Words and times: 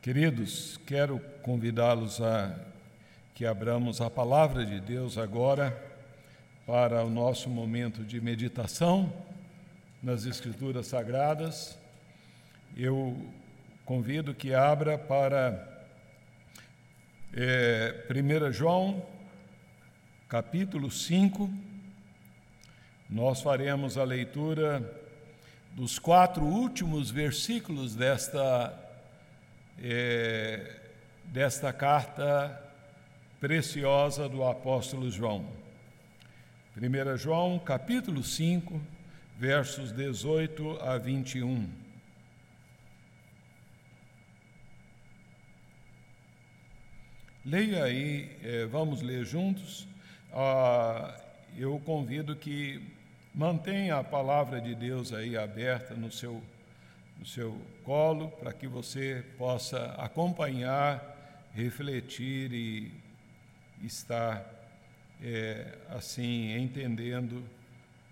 Queridos, 0.00 0.78
quero 0.86 1.18
convidá-los 1.42 2.20
a 2.20 2.56
que 3.34 3.44
abramos 3.44 4.00
a 4.00 4.08
palavra 4.08 4.64
de 4.64 4.78
Deus 4.80 5.18
agora 5.18 5.76
para 6.64 7.04
o 7.04 7.10
nosso 7.10 7.50
momento 7.50 8.04
de 8.04 8.20
meditação 8.20 9.12
nas 10.00 10.24
Escrituras 10.24 10.86
Sagradas. 10.86 11.76
Eu 12.76 13.20
convido 13.84 14.32
que 14.32 14.54
abra 14.54 14.96
para 14.96 15.84
é, 17.34 18.06
1 18.08 18.52
João, 18.52 19.04
capítulo 20.28 20.92
5. 20.92 21.50
Nós 23.10 23.42
faremos 23.42 23.98
a 23.98 24.04
leitura 24.04 24.80
dos 25.72 25.98
quatro 25.98 26.44
últimos 26.44 27.10
versículos 27.10 27.96
desta 27.96 28.87
é, 29.82 30.80
desta 31.24 31.72
carta 31.72 32.62
preciosa 33.40 34.28
do 34.28 34.44
apóstolo 34.44 35.10
João. 35.10 35.46
1 36.76 37.16
João, 37.16 37.58
capítulo 37.58 38.22
5, 38.22 38.80
versos 39.38 39.92
18 39.92 40.80
a 40.80 40.98
21. 40.98 41.68
Leia 47.44 47.84
aí, 47.84 48.36
é, 48.42 48.66
vamos 48.66 49.00
ler 49.00 49.24
juntos. 49.24 49.88
Ah, 50.32 51.18
eu 51.56 51.80
convido 51.80 52.36
que 52.36 52.82
mantenha 53.34 53.96
a 53.96 54.04
palavra 54.04 54.60
de 54.60 54.74
Deus 54.74 55.12
aí 55.12 55.36
aberta 55.36 55.94
no 55.94 56.12
seu 56.12 56.42
no 57.18 57.26
seu 57.26 57.60
colo, 57.82 58.30
para 58.30 58.52
que 58.52 58.66
você 58.66 59.24
possa 59.36 59.92
acompanhar, 59.94 61.48
refletir 61.52 62.52
e 62.52 62.92
estar 63.82 64.44
é, 65.22 65.78
assim 65.88 66.56
entendendo 66.56 67.42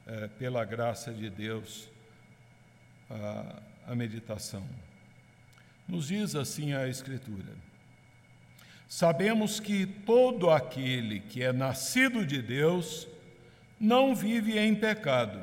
é, 0.06 0.27
pela 0.28 0.64
graça 0.64 1.12
de 1.12 1.30
Deus 1.30 1.89
a, 3.08 3.62
a 3.92 3.95
meditação. 3.95 4.67
Nos 5.86 6.08
diz 6.08 6.34
assim 6.34 6.73
a 6.73 6.89
Escritura: 6.89 7.55
Sabemos 8.89 9.61
que 9.61 9.86
todo 9.86 10.50
aquele 10.50 11.20
que 11.20 11.42
é 11.42 11.52
nascido 11.52 12.27
de 12.27 12.42
Deus 12.42 13.06
não 13.78 14.14
vive 14.14 14.58
em 14.58 14.75
pecado. 14.75 15.41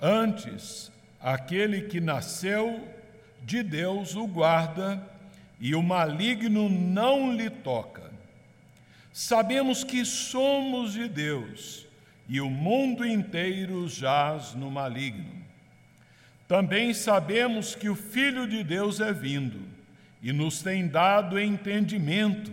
Antes, 0.00 0.90
Aquele 1.24 1.80
que 1.80 2.02
nasceu 2.02 2.86
de 3.42 3.62
Deus 3.62 4.14
o 4.14 4.26
guarda 4.26 5.02
e 5.58 5.74
o 5.74 5.82
maligno 5.82 6.68
não 6.68 7.34
lhe 7.34 7.48
toca. 7.48 8.12
Sabemos 9.10 9.82
que 9.82 10.04
somos 10.04 10.92
de 10.92 11.08
Deus 11.08 11.86
e 12.28 12.42
o 12.42 12.50
mundo 12.50 13.06
inteiro 13.06 13.88
jaz 13.88 14.52
no 14.52 14.70
maligno. 14.70 15.42
Também 16.46 16.92
sabemos 16.92 17.74
que 17.74 17.88
o 17.88 17.96
Filho 17.96 18.46
de 18.46 18.62
Deus 18.62 19.00
é 19.00 19.10
vindo 19.10 19.62
e 20.22 20.30
nos 20.30 20.60
tem 20.60 20.86
dado 20.86 21.40
entendimento 21.40 22.52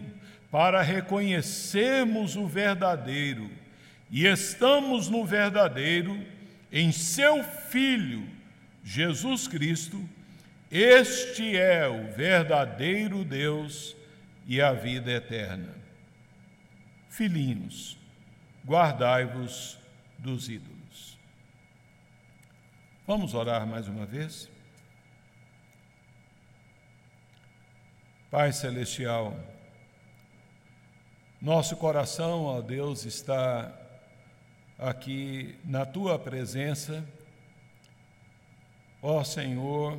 para 0.50 0.82
reconhecermos 0.82 2.38
o 2.38 2.48
verdadeiro, 2.48 3.50
e 4.10 4.26
estamos 4.26 5.10
no 5.10 5.26
verdadeiro, 5.26 6.18
em 6.72 6.94
seu 6.94 7.44
Filho 7.44 8.40
Jesus 8.84 9.48
Cristo, 9.48 10.04
este 10.72 11.58
é 11.58 11.88
o 11.88 12.12
verdadeiro 12.12 13.24
Deus 13.24 13.96
e 14.48 14.62
a 14.62 14.74
vida 14.74 15.12
eterna. 15.12 15.76
Filhinhos, 17.10 17.98
guardai-vos 18.66 19.78
dos 20.18 20.50
ídolos. 20.50 21.18
Vamos 23.06 23.34
orar 23.34 23.68
mais 23.68 23.88
uma 23.88 24.06
vez? 24.06 24.50
Pai 28.30 28.54
Celestial, 28.54 29.38
nosso 31.42 31.76
coração, 31.76 32.46
ó 32.46 32.62
Deus, 32.62 33.04
está 33.04 33.78
aqui 34.80 35.60
na 35.66 35.86
tua 35.86 36.18
presença 36.18 37.06
Ó 39.02 39.24
Senhor, 39.24 39.98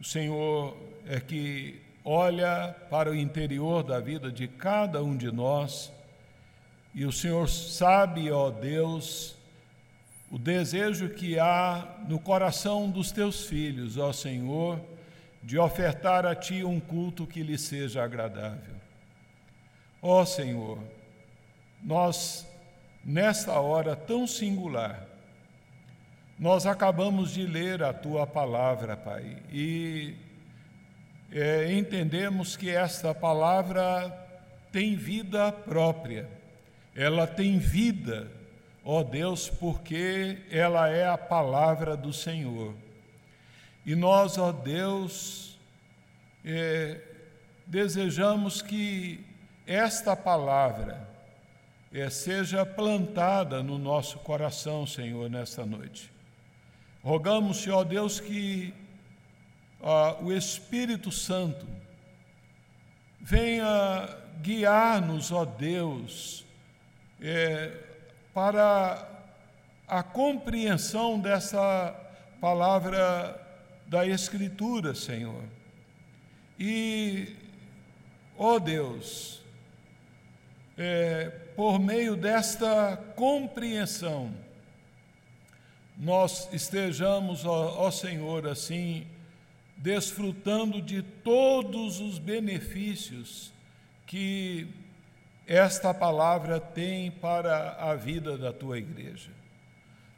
o 0.00 0.04
Senhor 0.04 0.76
é 1.06 1.20
que 1.20 1.80
olha 2.04 2.74
para 2.90 3.10
o 3.10 3.14
interior 3.14 3.82
da 3.82 4.00
vida 4.00 4.32
de 4.32 4.48
cada 4.48 5.02
um 5.02 5.16
de 5.16 5.30
nós 5.30 5.92
e 6.94 7.06
o 7.06 7.12
Senhor 7.12 7.48
sabe, 7.48 8.30
ó 8.30 8.50
Deus, 8.50 9.34
o 10.30 10.38
desejo 10.38 11.08
que 11.08 11.38
há 11.38 12.00
no 12.06 12.18
coração 12.18 12.90
dos 12.90 13.10
teus 13.10 13.46
filhos, 13.46 13.96
ó 13.96 14.12
Senhor, 14.12 14.78
de 15.42 15.58
ofertar 15.58 16.26
a 16.26 16.34
Ti 16.34 16.64
um 16.64 16.78
culto 16.78 17.26
que 17.26 17.42
lhe 17.42 17.56
seja 17.56 18.04
agradável. 18.04 18.74
Ó 20.02 20.24
Senhor, 20.24 20.78
nós, 21.82 22.46
nesta 23.02 23.58
hora 23.58 23.96
tão 23.96 24.26
singular, 24.26 25.08
nós 26.42 26.66
acabamos 26.66 27.30
de 27.30 27.46
ler 27.46 27.84
a 27.84 27.92
tua 27.92 28.26
palavra, 28.26 28.96
Pai, 28.96 29.36
e 29.52 30.16
é, 31.30 31.72
entendemos 31.72 32.56
que 32.56 32.68
esta 32.68 33.14
palavra 33.14 34.10
tem 34.72 34.96
vida 34.96 35.52
própria, 35.52 36.28
ela 36.96 37.28
tem 37.28 37.60
vida, 37.60 38.28
ó 38.84 39.04
Deus, 39.04 39.48
porque 39.48 40.38
ela 40.50 40.88
é 40.88 41.06
a 41.06 41.16
palavra 41.16 41.96
do 41.96 42.12
Senhor. 42.12 42.74
E 43.86 43.94
nós, 43.94 44.36
ó 44.36 44.50
Deus, 44.50 45.56
é, 46.44 47.00
desejamos 47.68 48.60
que 48.60 49.24
esta 49.64 50.16
palavra 50.16 51.08
é, 51.92 52.10
seja 52.10 52.66
plantada 52.66 53.62
no 53.62 53.78
nosso 53.78 54.18
coração, 54.18 54.84
Senhor, 54.84 55.30
nesta 55.30 55.64
noite. 55.64 56.11
Rogamos, 57.02 57.58
Senhor 57.58 57.84
Deus, 57.84 58.20
que 58.20 58.72
o 60.20 60.32
Espírito 60.32 61.10
Santo 61.10 61.66
venha 63.20 64.08
guiar-nos, 64.40 65.32
ó 65.32 65.44
Deus, 65.44 66.44
é, 67.20 67.72
para 68.32 69.08
a 69.88 70.02
compreensão 70.02 71.18
dessa 71.18 71.92
palavra 72.40 73.40
da 73.86 74.06
Escritura, 74.06 74.94
Senhor. 74.94 75.42
E, 76.58 77.36
ó 78.38 78.58
Deus, 78.60 79.42
é, 80.78 81.30
por 81.56 81.78
meio 81.78 82.16
desta 82.16 82.96
compreensão, 83.16 84.32
nós 85.96 86.48
estejamos, 86.52 87.44
ó, 87.44 87.86
ó 87.86 87.90
Senhor, 87.90 88.46
assim, 88.46 89.06
desfrutando 89.76 90.80
de 90.80 91.02
todos 91.02 92.00
os 92.00 92.18
benefícios 92.18 93.52
que 94.06 94.68
esta 95.46 95.92
palavra 95.92 96.60
tem 96.60 97.10
para 97.10 97.72
a 97.72 97.94
vida 97.94 98.38
da 98.38 98.52
tua 98.52 98.78
igreja. 98.78 99.30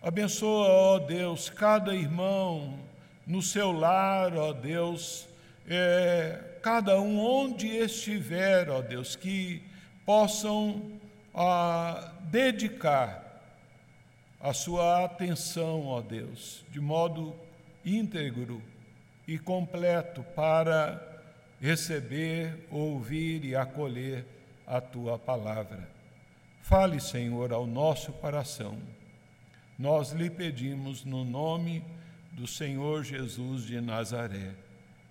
Abençoa, 0.03 0.69
ó 0.69 0.99
Deus, 0.99 1.49
cada 1.49 1.95
irmão 1.95 2.79
no 3.27 3.41
seu 3.41 3.73
lar, 3.73 4.37
ó 4.37 4.53
Deus, 4.53 5.27
é, 5.67 6.59
cada 6.63 7.01
um 7.01 7.19
onde 7.19 7.69
estiver, 7.69 8.69
ó 8.69 8.83
Deus, 8.83 9.17
que 9.17 9.63
possam 10.05 10.93
ah, 11.35 12.13
dedicar 12.25 13.24
a 14.45 14.53
sua 14.53 15.07
atenção, 15.07 15.87
ó 15.87 16.03
Deus, 16.03 16.67
de 16.71 16.79
modo 16.79 17.35
íntegro 17.83 18.61
e 19.27 19.39
completo 19.39 20.23
para 20.37 21.03
receber, 21.59 22.69
ouvir 22.71 23.43
e 23.43 23.57
acolher 23.57 24.27
a 24.67 24.83
tua 24.83 25.19
palavra. 25.19 25.89
Fale, 26.61 27.01
Senhor, 27.01 27.55
ao 27.55 27.67
nosso 27.67 28.13
coração. 28.13 28.77
Nós 29.79 30.13
lhe 30.13 30.29
pedimos 30.29 31.07
no 31.07 31.25
nome 31.25 31.83
do 32.31 32.47
Senhor 32.47 33.03
Jesus 33.03 33.65
de 33.65 33.81
Nazaré, 33.81 34.53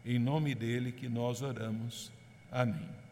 em 0.05 0.19
nome 0.19 0.53
dele 0.53 0.91
que 0.91 1.09
nós 1.09 1.41
oramos. 1.41 2.11
Amém. 2.51 3.02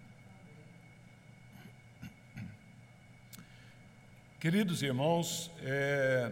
Queridos 4.42 4.82
irmãos, 4.82 5.52
é, 5.64 6.32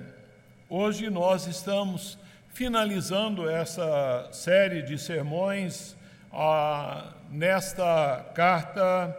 hoje 0.68 1.12
nós 1.12 1.46
estamos 1.46 2.18
finalizando 2.52 3.48
essa 3.48 4.28
série 4.32 4.82
de 4.82 4.98
sermões 4.98 5.96
nesta 7.30 8.26
carta 8.34 9.16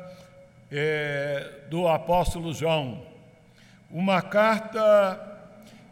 é, 0.73 1.53
do 1.71 1.87
apóstolo 1.87 2.53
João. 2.53 3.07
Uma 3.89 4.21
carta 4.23 5.39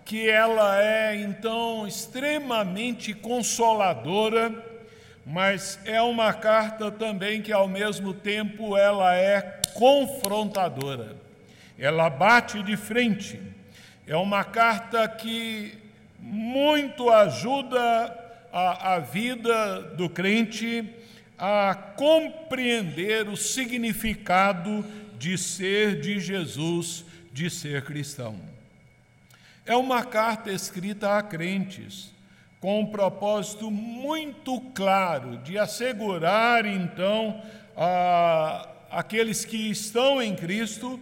que 0.04 0.28
ela 0.28 0.82
é 0.82 1.14
então 1.14 1.86
extremamente 1.86 3.14
consoladora, 3.14 4.52
mas 5.24 5.78
é 5.84 6.02
uma 6.02 6.32
carta 6.32 6.90
também 6.90 7.42
que 7.42 7.52
ao 7.52 7.68
mesmo 7.68 8.12
tempo 8.12 8.76
ela 8.76 9.14
é 9.14 9.60
confrontadora. 9.72 11.27
Ela 11.78 12.10
bate 12.10 12.62
de 12.62 12.76
frente. 12.76 13.40
É 14.06 14.16
uma 14.16 14.42
carta 14.42 15.06
que 15.08 15.78
muito 16.18 17.08
ajuda 17.08 17.78
a, 18.52 18.94
a 18.94 18.98
vida 18.98 19.82
do 19.94 20.10
crente 20.10 20.84
a 21.38 21.74
compreender 21.74 23.28
o 23.28 23.36
significado 23.36 24.84
de 25.16 25.38
ser 25.38 26.00
de 26.00 26.18
Jesus, 26.18 27.04
de 27.32 27.48
ser 27.48 27.84
cristão. 27.84 28.36
É 29.64 29.76
uma 29.76 30.02
carta 30.02 30.50
escrita 30.50 31.16
a 31.16 31.22
crentes, 31.22 32.12
com 32.60 32.80
um 32.80 32.86
propósito 32.86 33.70
muito 33.70 34.60
claro 34.74 35.36
de 35.38 35.56
assegurar, 35.56 36.66
então, 36.66 37.40
a, 37.76 38.68
aqueles 38.90 39.44
que 39.44 39.70
estão 39.70 40.20
em 40.20 40.34
Cristo 40.34 40.98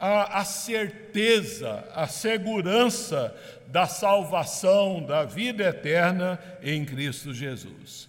a, 0.00 0.40
a 0.40 0.44
certeza, 0.44 1.84
a 1.94 2.06
segurança 2.06 3.34
da 3.66 3.86
salvação, 3.86 5.02
da 5.02 5.24
vida 5.24 5.64
eterna 5.64 6.40
em 6.62 6.84
Cristo 6.84 7.34
Jesus. 7.34 8.08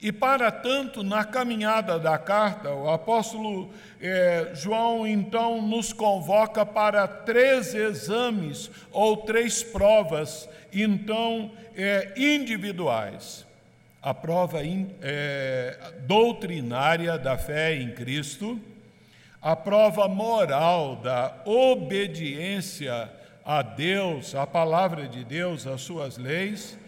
E 0.00 0.10
para 0.10 0.50
tanto, 0.50 1.04
na 1.04 1.24
caminhada 1.24 1.96
da 1.96 2.18
carta, 2.18 2.70
o 2.70 2.90
apóstolo 2.90 3.70
eh, 4.00 4.50
João 4.52 5.06
então 5.06 5.62
nos 5.62 5.92
convoca 5.92 6.66
para 6.66 7.06
três 7.06 7.72
exames 7.72 8.68
ou 8.90 9.18
três 9.18 9.62
provas, 9.62 10.48
então 10.72 11.52
eh, 11.76 12.12
individuais. 12.16 13.46
A 14.02 14.12
prova 14.12 14.64
in, 14.64 14.90
eh, 15.00 15.78
doutrinária 16.00 17.16
da 17.16 17.38
fé 17.38 17.76
em 17.76 17.92
Cristo, 17.92 18.60
a 19.42 19.56
prova 19.56 20.06
moral 20.06 20.96
da 20.96 21.34
obediência 21.44 23.10
a 23.44 23.60
Deus, 23.60 24.36
à 24.36 24.46
palavra 24.46 25.08
de 25.08 25.24
Deus, 25.24 25.66
às 25.66 25.80
suas 25.80 26.16
leis 26.16 26.78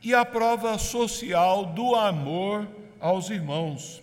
e 0.00 0.14
a 0.14 0.24
prova 0.24 0.78
social 0.78 1.66
do 1.66 1.96
amor 1.96 2.68
aos 3.00 3.30
irmãos. 3.30 4.00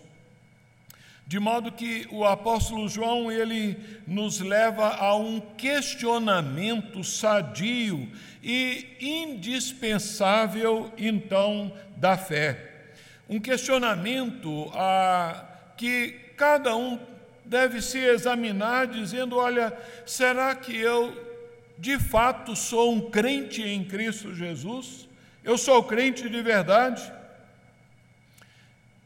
De 1.25 1.39
modo 1.39 1.71
que 1.71 2.05
o 2.11 2.25
apóstolo 2.25 2.89
João 2.89 3.31
ele 3.31 3.77
nos 4.05 4.41
leva 4.41 4.89
a 4.89 5.15
um 5.15 5.39
questionamento 5.39 7.05
sadio 7.05 8.11
e 8.43 8.97
indispensável 8.99 10.91
então 10.97 11.71
da 11.95 12.17
fé. 12.17 12.89
Um 13.29 13.39
questionamento 13.39 14.69
a 14.73 15.45
que 15.77 16.09
cada 16.35 16.75
um 16.75 16.97
deve 17.45 17.81
se 17.81 17.97
examinar 17.97 18.87
dizendo, 18.87 19.37
olha, 19.37 19.77
será 20.05 20.55
que 20.55 20.75
eu 20.75 21.29
de 21.77 21.97
fato 21.97 22.55
sou 22.55 22.93
um 22.93 23.09
crente 23.09 23.61
em 23.61 23.83
Cristo 23.83 24.33
Jesus? 24.33 25.07
Eu 25.43 25.57
sou 25.57 25.83
crente 25.83 26.29
de 26.29 26.41
verdade. 26.41 27.11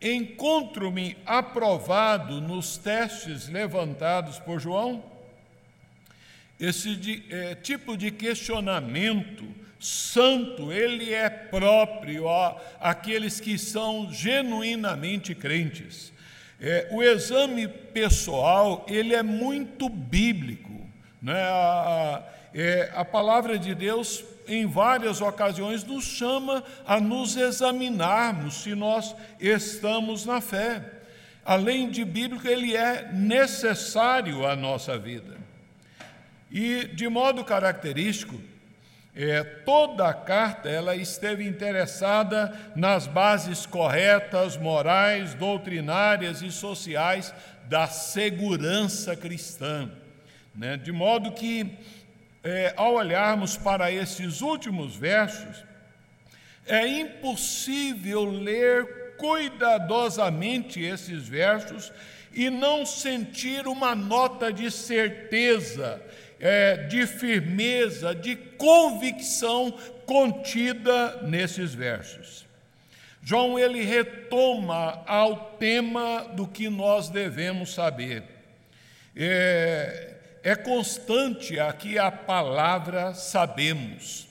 Encontro-me 0.02 1.18
aprovado 1.26 2.42
nos 2.42 2.78
testes 2.78 3.48
levantados 3.48 4.40
por 4.40 4.60
João. 4.60 5.04
Esse 6.60 6.96
de, 6.96 7.24
é, 7.30 7.56
tipo 7.56 7.98
de 7.98 8.12
questionamento 8.12 9.46
santo, 9.80 10.72
ele 10.72 11.14
é 11.14 11.30
próprio 11.30 12.26
àqueles 12.80 13.40
que 13.40 13.58
são 13.58 14.12
genuinamente 14.12 15.36
crentes. 15.36 16.12
É, 16.68 16.88
o 16.90 17.04
exame 17.04 17.68
pessoal, 17.68 18.84
ele 18.90 19.14
é 19.14 19.22
muito 19.22 19.88
bíblico. 19.88 20.74
Né? 21.22 21.40
A, 21.40 22.24
é, 22.56 22.92
a 22.96 23.06
palavra 23.06 23.60
de 23.60 23.76
Deus 23.76 24.26
em 24.48 24.66
várias 24.66 25.22
ocasiões, 25.22 25.84
nos 25.84 26.06
chama 26.06 26.64
a 26.86 27.00
nos 27.00 27.36
examinarmos 27.36 28.62
se 28.62 28.76
nós 28.76 29.16
estamos 29.40 30.26
na 30.26 30.42
fé. 30.42 30.84
Além 31.44 31.90
de 31.90 32.04
bíblico, 32.04 32.48
ele 32.48 32.76
é 32.76 33.12
necessário 33.12 34.46
à 34.46 34.56
nossa 34.56 34.98
vida. 34.98 35.38
E, 36.52 36.86
de 36.88 37.08
modo 37.08 37.44
característico, 37.44 38.40
é, 39.16 39.44
toda 39.44 40.08
a 40.08 40.14
carta 40.14 40.68
ela 40.68 40.96
esteve 40.96 41.48
interessada 41.48 42.54
nas 42.76 43.08
bases 43.08 43.66
corretas, 43.66 44.58
morais, 44.58 45.34
doutrinárias 45.34 46.42
e 46.42 46.52
sociais 46.52 47.34
da 47.70 47.88
segurança 47.88 49.16
cristã. 49.16 49.90
Né? 50.54 50.76
De 50.76 50.92
modo 50.92 51.32
que 51.32 51.78
é, 52.44 52.74
ao 52.76 52.96
olharmos 52.96 53.56
para 53.56 53.92
esses 53.92 54.42
últimos 54.42 54.96
versos, 54.96 55.64
é 56.68 56.86
impossível 56.86 58.26
ler 58.26 59.16
cuidadosamente 59.18 60.82
esses 60.82 61.28
versos 61.28 61.92
e 62.34 62.50
não 62.50 62.86
sentir 62.86 63.66
uma 63.66 63.96
nota 63.96 64.52
de 64.52 64.70
certeza, 64.70 66.02
é, 66.40 66.78
de 66.88 67.06
firmeza, 67.08 68.14
de 68.14 68.36
convicção 68.36 69.72
contida 70.06 71.22
nesses 71.24 71.74
versos. 71.74 72.46
João 73.22 73.58
ele 73.58 73.84
retoma 73.84 75.04
ao 75.08 75.52
tema 75.58 76.26
do 76.36 76.48
que 76.48 76.70
nós 76.70 77.10
devemos 77.10 77.74
saber. 77.74 78.24
É, 79.16 80.14
é 80.44 80.56
constante 80.56 81.60
aqui 81.60 81.98
a 81.98 82.12
palavra 82.12 83.14
sabemos. 83.14 84.28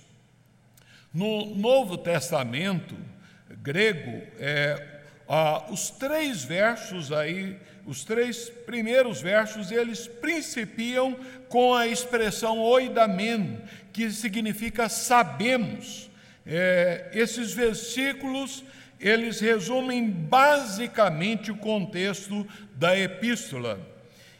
No 1.12 1.54
Novo 1.54 1.98
Testamento 1.98 2.96
grego, 3.64 4.22
é, 4.38 5.00
ah, 5.26 5.64
os 5.70 5.90
três 5.90 6.44
versos 6.44 7.10
aí, 7.10 7.58
os 7.86 8.04
três 8.04 8.48
primeiros 8.48 9.20
versos, 9.20 9.70
eles 9.70 10.06
principiam 10.06 11.16
com 11.48 11.74
a 11.74 11.86
expressão 11.86 12.58
oidamen, 12.60 13.60
que 13.92 14.10
significa 14.10 14.88
sabemos. 14.88 16.10
É, 16.46 17.10
esses 17.12 17.52
versículos, 17.52 18.64
eles 18.98 19.40
resumem 19.40 20.08
basicamente 20.08 21.50
o 21.50 21.56
contexto 21.56 22.46
da 22.74 22.98
epístola 22.98 23.78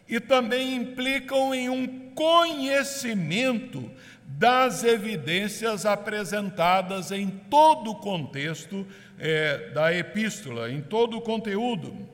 e 0.09 0.21
também 0.21 0.75
implicam 0.77 1.55
em 1.55 1.69
um 1.69 2.11
conhecimento 2.15 3.91
das 4.27 4.85
evidências 4.85 5.87
apresentadas 5.87 7.11
em 7.13 7.29
todo 7.29 7.91
o 7.93 7.97
contexto 7.97 8.87
é, 9.19 9.71
da 9.71 9.95
epístola, 9.95 10.71
em 10.71 10.81
todo 10.81 11.17
o 11.19 11.21
conteúdo. 11.21 12.14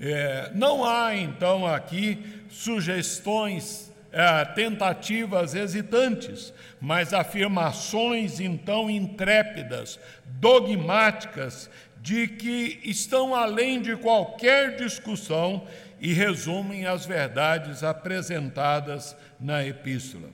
É, 0.00 0.50
não 0.54 0.84
há, 0.84 1.16
então, 1.16 1.66
aqui 1.66 2.18
sugestões, 2.50 3.90
é, 4.12 4.44
tentativas 4.44 5.54
hesitantes, 5.54 6.52
mas 6.80 7.14
afirmações, 7.14 8.40
então, 8.40 8.90
intrépidas, 8.90 9.98
dogmáticas, 10.24 11.70
de 12.00 12.28
que 12.28 12.80
estão 12.84 13.34
além 13.34 13.82
de 13.82 13.96
qualquer 13.96 14.76
discussão 14.76 15.66
e 16.00 16.12
resumem 16.12 16.86
as 16.86 17.04
verdades 17.04 17.82
apresentadas 17.82 19.16
na 19.40 19.66
epístola. 19.66 20.28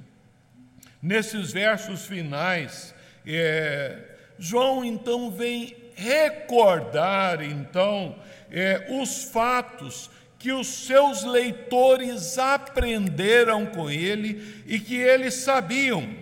Nesses 1.01 1.51
versos 1.51 2.05
finais, 2.05 2.95
é, 3.27 3.99
João 4.39 4.85
então 4.85 5.31
vem 5.31 5.75
recordar 5.95 7.43
então 7.43 8.17
é, 8.51 8.87
os 9.01 9.25
fatos 9.25 10.11
que 10.39 10.51
os 10.51 10.67
seus 10.67 11.23
leitores 11.23 12.37
aprenderam 12.37 13.65
com 13.67 13.89
ele 13.89 14.63
e 14.67 14.79
que 14.81 14.97
eles 14.97 15.35
sabiam. 15.35 16.17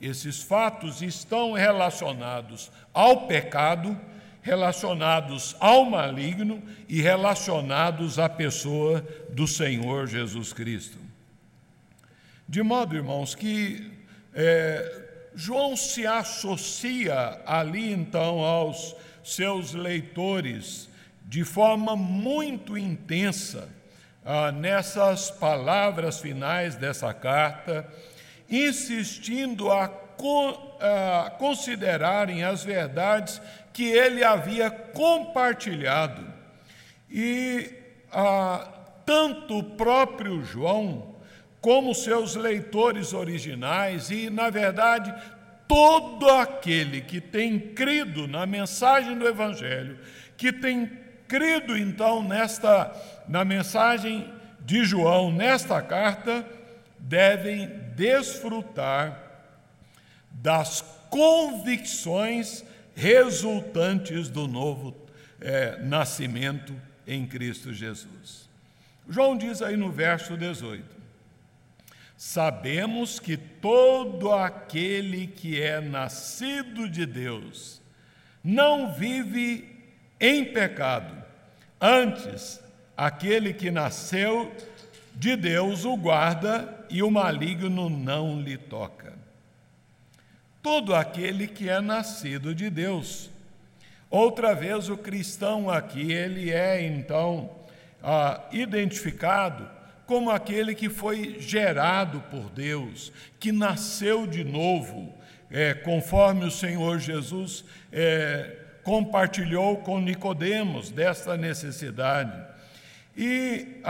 Esses 0.00 0.42
fatos 0.42 1.00
estão 1.00 1.52
relacionados 1.52 2.70
ao 2.92 3.28
pecado, 3.28 3.98
relacionados 4.42 5.56
ao 5.60 5.84
maligno 5.84 6.62
e 6.88 7.00
relacionados 7.00 8.18
à 8.18 8.28
pessoa 8.28 9.06
do 9.30 9.46
Senhor 9.46 10.06
Jesus 10.06 10.52
Cristo. 10.52 10.98
De 12.48 12.62
modo, 12.62 12.96
irmãos, 12.96 13.34
que 13.34 13.92
é, 14.34 15.07
João 15.40 15.76
se 15.76 16.04
associa 16.04 17.40
ali 17.46 17.92
então 17.92 18.40
aos 18.40 18.96
seus 19.22 19.72
leitores 19.72 20.88
de 21.26 21.44
forma 21.44 21.94
muito 21.94 22.76
intensa 22.76 23.68
ah, 24.24 24.50
nessas 24.50 25.30
palavras 25.30 26.18
finais 26.18 26.74
dessa 26.74 27.14
carta, 27.14 27.88
insistindo 28.50 29.70
a, 29.70 29.84
a 29.84 31.30
considerarem 31.30 32.42
as 32.42 32.64
verdades 32.64 33.40
que 33.72 33.84
ele 33.84 34.24
havia 34.24 34.68
compartilhado. 34.72 36.26
E 37.08 37.72
ah, 38.10 38.68
tanto 39.06 39.58
o 39.58 39.62
próprio 39.62 40.42
João, 40.42 41.07
como 41.60 41.94
seus 41.94 42.34
leitores 42.34 43.12
originais, 43.12 44.10
e, 44.10 44.30
na 44.30 44.48
verdade, 44.48 45.12
todo 45.66 46.28
aquele 46.28 47.00
que 47.00 47.20
tem 47.20 47.58
crido 47.58 48.26
na 48.26 48.46
mensagem 48.46 49.16
do 49.18 49.26
Evangelho, 49.26 49.98
que 50.36 50.52
tem 50.52 50.90
crido 51.26 51.76
então 51.76 52.22
nesta 52.22 52.90
na 53.28 53.44
mensagem 53.44 54.32
de 54.60 54.84
João 54.84 55.30
nesta 55.30 55.82
carta, 55.82 56.46
devem 56.98 57.68
desfrutar 57.94 59.20
das 60.30 60.82
convicções 61.10 62.64
resultantes 62.94 64.28
do 64.28 64.48
novo 64.48 64.96
é, 65.40 65.78
nascimento 65.82 66.74
em 67.06 67.26
Cristo 67.26 67.72
Jesus. 67.72 68.48
João 69.08 69.36
diz 69.36 69.62
aí 69.62 69.76
no 69.76 69.90
verso 69.90 70.36
18: 70.36 70.84
Sabemos 72.18 73.20
que 73.20 73.36
todo 73.36 74.32
aquele 74.32 75.28
que 75.28 75.62
é 75.62 75.80
nascido 75.80 76.88
de 76.88 77.06
Deus 77.06 77.80
não 78.42 78.92
vive 78.92 79.86
em 80.18 80.44
pecado. 80.46 81.14
Antes, 81.80 82.60
aquele 82.96 83.54
que 83.54 83.70
nasceu 83.70 84.52
de 85.14 85.36
Deus 85.36 85.84
o 85.84 85.96
guarda 85.96 86.84
e 86.90 87.04
o 87.04 87.10
maligno 87.10 87.88
não 87.88 88.40
lhe 88.40 88.58
toca. 88.58 89.14
Todo 90.60 90.96
aquele 90.96 91.46
que 91.46 91.68
é 91.68 91.80
nascido 91.80 92.52
de 92.52 92.68
Deus. 92.68 93.30
Outra 94.10 94.56
vez, 94.56 94.88
o 94.88 94.96
cristão 94.96 95.70
aqui, 95.70 96.10
ele 96.10 96.50
é 96.50 96.84
então 96.84 97.48
ah, 98.02 98.42
identificado 98.50 99.77
como 100.08 100.30
aquele 100.30 100.74
que 100.74 100.88
foi 100.88 101.36
gerado 101.38 102.22
por 102.30 102.48
Deus, 102.48 103.12
que 103.38 103.52
nasceu 103.52 104.26
de 104.26 104.42
novo, 104.42 105.14
é, 105.50 105.74
conforme 105.74 106.46
o 106.46 106.50
Senhor 106.50 106.98
Jesus 106.98 107.62
é, 107.92 108.56
compartilhou 108.82 109.76
com 109.76 110.00
Nicodemos 110.00 110.90
desta 110.90 111.36
necessidade. 111.36 112.42
E, 113.14 113.82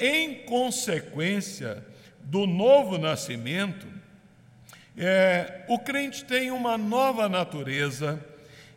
em 0.00 0.36
consequência 0.46 1.84
do 2.24 2.46
novo 2.46 2.96
nascimento, 2.96 3.86
é, 4.96 5.64
o 5.68 5.78
crente 5.78 6.24
tem 6.24 6.50
uma 6.50 6.78
nova 6.78 7.28
natureza, 7.28 8.18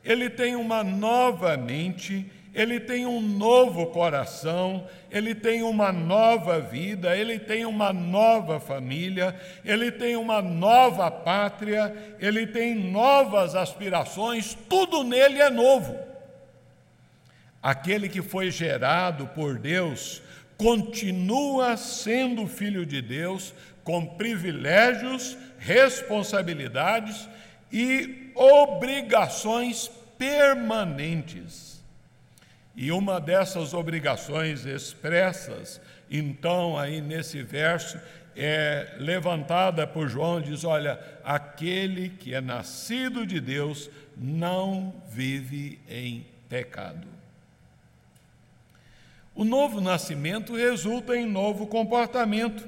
ele 0.03 0.29
tem 0.29 0.57
uma 0.57 0.83
nova 0.83 1.55
mente 1.55 2.29
ele 2.53 2.81
tem 2.81 3.05
um 3.05 3.21
novo 3.21 3.87
coração, 3.87 4.85
ele 5.09 5.33
tem 5.33 5.63
uma 5.63 5.91
nova 5.91 6.59
vida, 6.59 7.15
ele 7.15 7.39
tem 7.39 7.65
uma 7.65 7.93
nova 7.93 8.59
família, 8.59 9.33
ele 9.63 9.89
tem 9.89 10.17
uma 10.17 10.41
nova 10.41 11.09
pátria, 11.09 11.95
ele 12.19 12.45
tem 12.45 12.75
novas 12.75 13.55
aspirações, 13.55 14.57
tudo 14.67 15.01
nele 15.03 15.41
é 15.41 15.49
novo. 15.49 15.97
Aquele 17.63 18.09
que 18.09 18.21
foi 18.21 18.51
gerado 18.51 19.27
por 19.27 19.57
Deus 19.57 20.21
continua 20.57 21.77
sendo 21.77 22.47
filho 22.47 22.85
de 22.85 23.01
Deus, 23.01 23.53
com 23.83 24.05
privilégios, 24.05 25.37
responsabilidades 25.57 27.29
e 27.71 28.31
obrigações 28.35 29.89
permanentes. 30.17 31.70
E 32.75 32.91
uma 32.91 33.19
dessas 33.19 33.73
obrigações 33.73 34.65
expressas, 34.65 35.81
então, 36.09 36.77
aí 36.77 37.01
nesse 37.01 37.43
verso, 37.43 37.99
é 38.35 38.95
levantada 38.97 39.85
por 39.85 40.07
João, 40.07 40.41
diz: 40.41 40.63
Olha, 40.63 40.99
aquele 41.23 42.09
que 42.09 42.33
é 42.33 42.41
nascido 42.41 43.25
de 43.25 43.39
Deus 43.39 43.89
não 44.15 44.93
vive 45.09 45.79
em 45.89 46.25
pecado. 46.47 47.07
O 49.35 49.43
novo 49.43 49.81
nascimento 49.81 50.55
resulta 50.55 51.15
em 51.15 51.25
novo 51.25 51.67
comportamento, 51.67 52.67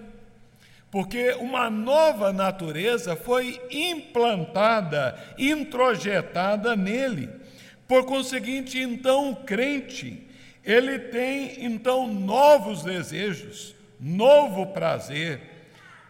porque 0.92 1.32
uma 1.34 1.70
nova 1.70 2.32
natureza 2.32 3.16
foi 3.16 3.62
implantada, 3.70 5.18
introjetada 5.38 6.76
nele 6.76 7.43
por 7.88 8.06
conseguinte, 8.06 8.80
então 8.80 9.32
o 9.32 9.36
crente, 9.38 10.26
ele 10.64 10.98
tem 11.00 11.64
então 11.66 12.08
novos 12.08 12.84
desejos, 12.84 13.76
novo 14.00 14.68
prazer, 14.68 15.42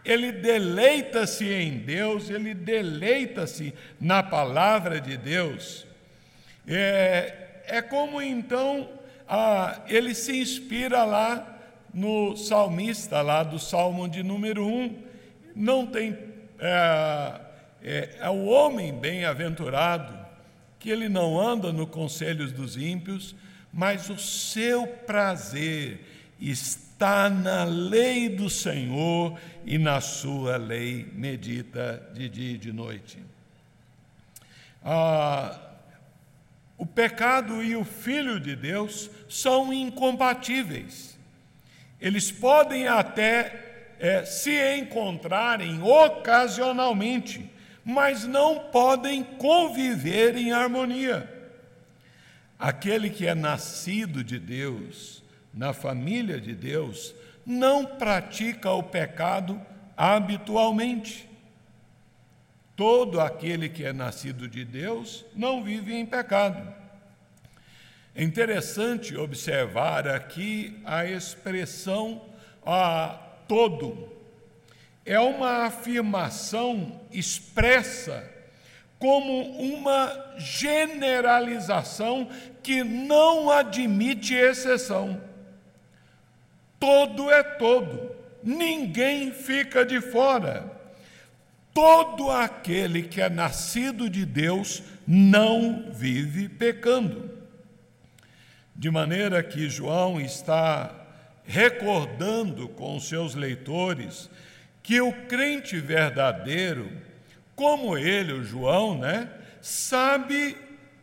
ele 0.04 0.30
deleita-se 0.30 1.50
em 1.50 1.78
Deus, 1.78 2.28
ele 2.28 2.54
deleita-se 2.54 3.74
na 4.00 4.22
palavra 4.22 5.00
de 5.00 5.16
Deus. 5.16 5.86
É, 6.68 7.62
é 7.66 7.82
como 7.82 8.20
então 8.20 8.88
ah, 9.26 9.80
ele 9.88 10.14
se 10.14 10.38
inspira 10.38 11.04
lá 11.04 11.58
no 11.92 12.36
salmista, 12.36 13.22
lá 13.22 13.42
do 13.42 13.58
Salmo 13.58 14.08
de 14.08 14.22
número 14.22 14.66
1. 14.66 15.02
Não 15.56 15.86
tem. 15.86 16.18
É, 16.58 17.40
é, 17.82 18.10
é 18.20 18.30
o 18.30 18.44
homem 18.46 18.92
bem-aventurado 18.92 20.23
que 20.84 20.90
ele 20.90 21.08
não 21.08 21.40
anda 21.40 21.72
no 21.72 21.86
conselhos 21.86 22.52
dos 22.52 22.76
ímpios, 22.76 23.34
mas 23.72 24.10
o 24.10 24.18
seu 24.18 24.86
prazer 24.86 25.98
está 26.38 27.30
na 27.30 27.64
lei 27.64 28.28
do 28.28 28.50
Senhor 28.50 29.40
e 29.64 29.78
na 29.78 30.02
sua 30.02 30.58
lei 30.58 31.10
medita 31.14 32.06
de 32.12 32.28
dia 32.28 32.52
e 32.52 32.58
de 32.58 32.70
noite. 32.70 33.16
Ah, 34.84 35.58
o 36.76 36.84
pecado 36.84 37.64
e 37.64 37.74
o 37.74 37.82
Filho 37.82 38.38
de 38.38 38.54
Deus 38.54 39.08
são 39.26 39.72
incompatíveis. 39.72 41.18
Eles 41.98 42.30
podem 42.30 42.88
até 42.88 43.94
é, 43.98 44.26
se 44.26 44.76
encontrarem 44.76 45.82
ocasionalmente, 45.82 47.50
mas 47.84 48.24
não 48.24 48.58
podem 48.70 49.22
conviver 49.22 50.36
em 50.36 50.52
harmonia. 50.52 51.30
Aquele 52.58 53.10
que 53.10 53.26
é 53.26 53.34
nascido 53.34 54.24
de 54.24 54.38
Deus, 54.38 55.22
na 55.52 55.72
família 55.72 56.40
de 56.40 56.54
Deus, 56.54 57.14
não 57.44 57.84
pratica 57.84 58.70
o 58.70 58.82
pecado 58.82 59.60
habitualmente. 59.96 61.28
Todo 62.74 63.20
aquele 63.20 63.68
que 63.68 63.84
é 63.84 63.92
nascido 63.92 64.48
de 64.48 64.64
Deus 64.64 65.24
não 65.34 65.62
vive 65.62 65.94
em 65.94 66.06
pecado. 66.06 66.74
É 68.14 68.22
interessante 68.22 69.16
observar 69.16 70.08
aqui 70.08 70.80
a 70.84 71.04
expressão 71.04 72.22
a 72.64 73.20
todo 73.46 74.13
é 75.04 75.18
uma 75.20 75.66
afirmação 75.66 77.00
expressa 77.12 78.32
como 78.98 79.58
uma 79.60 80.34
generalização 80.38 82.28
que 82.62 82.82
não 82.82 83.50
admite 83.50 84.34
exceção. 84.34 85.20
Todo 86.80 87.30
é 87.30 87.42
todo, 87.42 88.10
ninguém 88.42 89.30
fica 89.30 89.84
de 89.84 90.00
fora. 90.00 90.72
Todo 91.74 92.30
aquele 92.30 93.02
que 93.02 93.20
é 93.20 93.28
nascido 93.28 94.08
de 94.08 94.24
Deus 94.24 94.82
não 95.06 95.90
vive 95.92 96.48
pecando. 96.48 97.30
De 98.74 98.90
maneira 98.90 99.42
que 99.42 99.68
João 99.68 100.20
está 100.20 100.94
recordando 101.44 102.68
com 102.68 102.98
seus 102.98 103.34
leitores 103.34 104.30
que 104.84 105.00
o 105.00 105.10
crente 105.12 105.80
verdadeiro, 105.80 106.92
como 107.56 107.96
ele, 107.96 108.34
o 108.34 108.44
João, 108.44 108.98
né, 108.98 109.30
sabe 109.62 110.54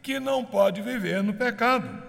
que 0.03 0.19
não 0.19 0.45
pode 0.45 0.83
viver 0.83 1.23
no 1.23 1.33
pecado. 1.33 2.03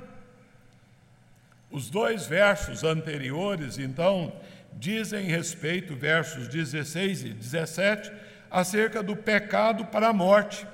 Os 1.71 1.89
dois 1.89 2.27
versos 2.27 2.85
anteriores, 2.85 3.79
então, 3.79 4.31
dizem 4.75 5.25
respeito, 5.25 5.97
versos 5.97 6.47
16 6.47 7.25
e 7.25 7.29
17, 7.31 8.13
acerca 8.51 9.03
do 9.03 9.17
pecado 9.17 9.87
para 9.87 10.09
a 10.09 10.13
morte. 10.13 10.67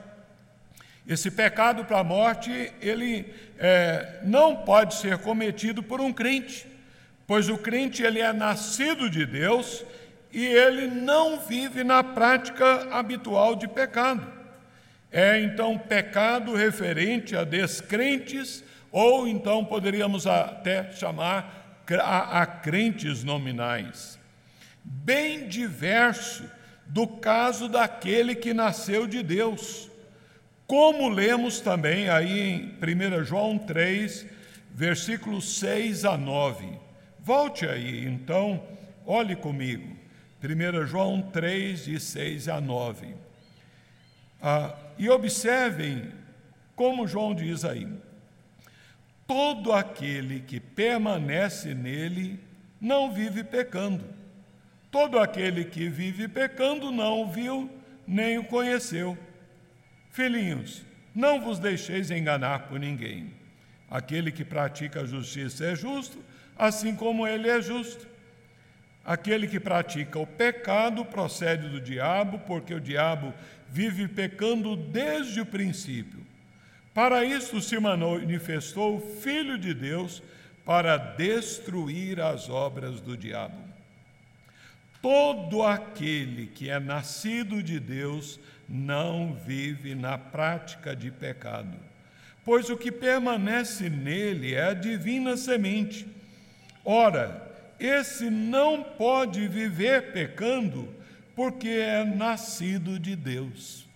Esse 1.07 1.31
pecado 1.31 1.85
para 1.85 2.01
a 2.01 2.05
morte, 2.05 2.73
ele 2.81 3.33
é, 3.57 4.19
não 4.25 4.57
pode 4.57 4.97
ser 4.97 5.19
cometido 5.19 5.81
por 5.81 6.01
um 6.01 6.13
crente, 6.13 6.67
pois 7.25 7.49
o 7.49 7.57
crente 7.57 8.03
ele 8.03 8.19
é 8.19 8.33
nascido 8.33 9.09
de 9.09 9.25
Deus 9.25 9.85
e 10.33 10.45
ele 10.45 10.87
não 10.87 11.41
vive 11.41 11.83
na 11.83 12.03
prática 12.03 12.89
habitual 12.91 13.57
de 13.57 13.67
pecado. 13.67 14.27
É 15.11 15.41
então 15.41 15.79
pecado 15.79 16.55
referente 16.55 17.35
a 17.35 17.45
descrentes, 17.45 18.63
ou 18.93 19.27
então 19.27 19.65
poderíamos 19.65 20.27
até 20.27 20.93
chamar 20.93 21.83
a, 22.03 22.45
crentes 22.45 23.25
nominais. 23.25 24.19
Bem 24.85 25.49
diverso 25.49 26.45
do 26.87 27.07
caso 27.07 27.69
daquele 27.69 28.35
que 28.35 28.53
nasceu 28.53 29.07
de 29.07 29.23
Deus. 29.23 29.91
Como 30.67 31.09
lemos 31.09 31.61
também 31.61 32.11
aí 32.11 32.41
em 32.51 33.21
1 33.21 33.25
João 33.25 33.59
3, 33.59 34.27
versículos 34.71 35.59
6 35.59 36.05
a 36.05 36.19
9. 36.19 36.69
Volte 37.19 37.67
aí, 37.67 38.05
então, 38.07 38.63
olhe 39.07 39.35
comigo. 39.35 39.98
1 40.43 40.87
João 40.87 41.21
3, 41.21 41.85
de 41.85 42.01
6 42.01 42.49
a 42.49 42.61
9. 42.61 43.15
Ah, 44.41 44.75
e 44.97 45.09
observem 45.09 46.13
como 46.77 47.09
João 47.09 47.35
diz 47.35 47.65
aí: 47.65 47.89
todo 49.27 49.73
aquele 49.73 50.41
que 50.41 50.59
permanece 50.59 51.75
nele 51.75 52.41
não 52.81 53.13
vive 53.13 53.45
pecando. 53.45 54.05
Todo 54.91 55.19
aquele 55.19 55.67
que 55.67 55.89
vive 55.89 56.27
pecando 56.29 56.91
não 56.91 57.23
o 57.23 57.31
viu 57.31 57.71
nem 58.07 58.39
o 58.39 58.45
conheceu. 58.45 59.19
Filhinhos, 60.11 60.83
não 61.15 61.41
vos 61.41 61.59
deixeis 61.59 62.11
enganar 62.11 62.69
por 62.69 62.81
ninguém. 62.81 63.35
Aquele 63.91 64.33
que 64.33 64.45
pratica 64.45 65.03
a 65.03 65.07
justiça 65.07 65.67
é 65.67 65.77
justo, 65.77 66.25
assim 66.57 66.95
como 66.97 67.27
ele 67.27 67.49
é 67.51 67.61
justo. 67.61 68.08
Aquele 69.09 69.49
que 69.49 69.59
pratica 69.59 70.19
o 70.19 70.27
pecado 70.27 71.03
procede 71.03 71.67
do 71.67 71.81
diabo, 71.81 72.41
porque 72.41 72.75
o 72.75 72.81
diabo 72.81 73.33
vive 73.67 74.07
pecando 74.07 74.77
desde 74.77 75.41
o 75.41 75.47
princípio. 75.47 76.21
Para 76.93 77.25
isso 77.25 77.59
se 77.63 77.81
manifestou 77.81 78.99
o 78.99 79.01
Filho 79.01 79.57
de 79.57 79.73
Deus 79.73 80.23
para 80.63 80.99
destruir 80.99 82.21
as 82.21 82.51
obras 82.51 83.01
do 83.01 83.17
diabo. 83.17 83.57
Todo 85.01 85.63
aquele 85.63 86.49
que 86.49 86.69
é 86.69 86.79
nascido 86.79 87.63
de 87.63 87.81
Deus 87.81 88.39
não 88.69 89.33
vive 89.33 89.95
na 89.95 90.19
prática 90.19 90.95
de 90.95 91.11
pecado, 91.11 91.79
pois 92.45 92.69
o 92.69 92.77
que 92.77 92.93
permanece 92.93 93.89
nele 93.89 94.53
é 94.53 94.65
a 94.65 94.75
divina 94.75 95.35
semente. 95.35 96.07
Ora, 96.85 97.48
esse 97.79 98.29
não 98.29 98.83
pode 98.83 99.47
viver 99.47 100.13
pecando, 100.13 100.89
porque 101.35 101.69
é 101.69 102.05
nascido 102.05 102.99
de 102.99 103.15
Deus. 103.15 103.87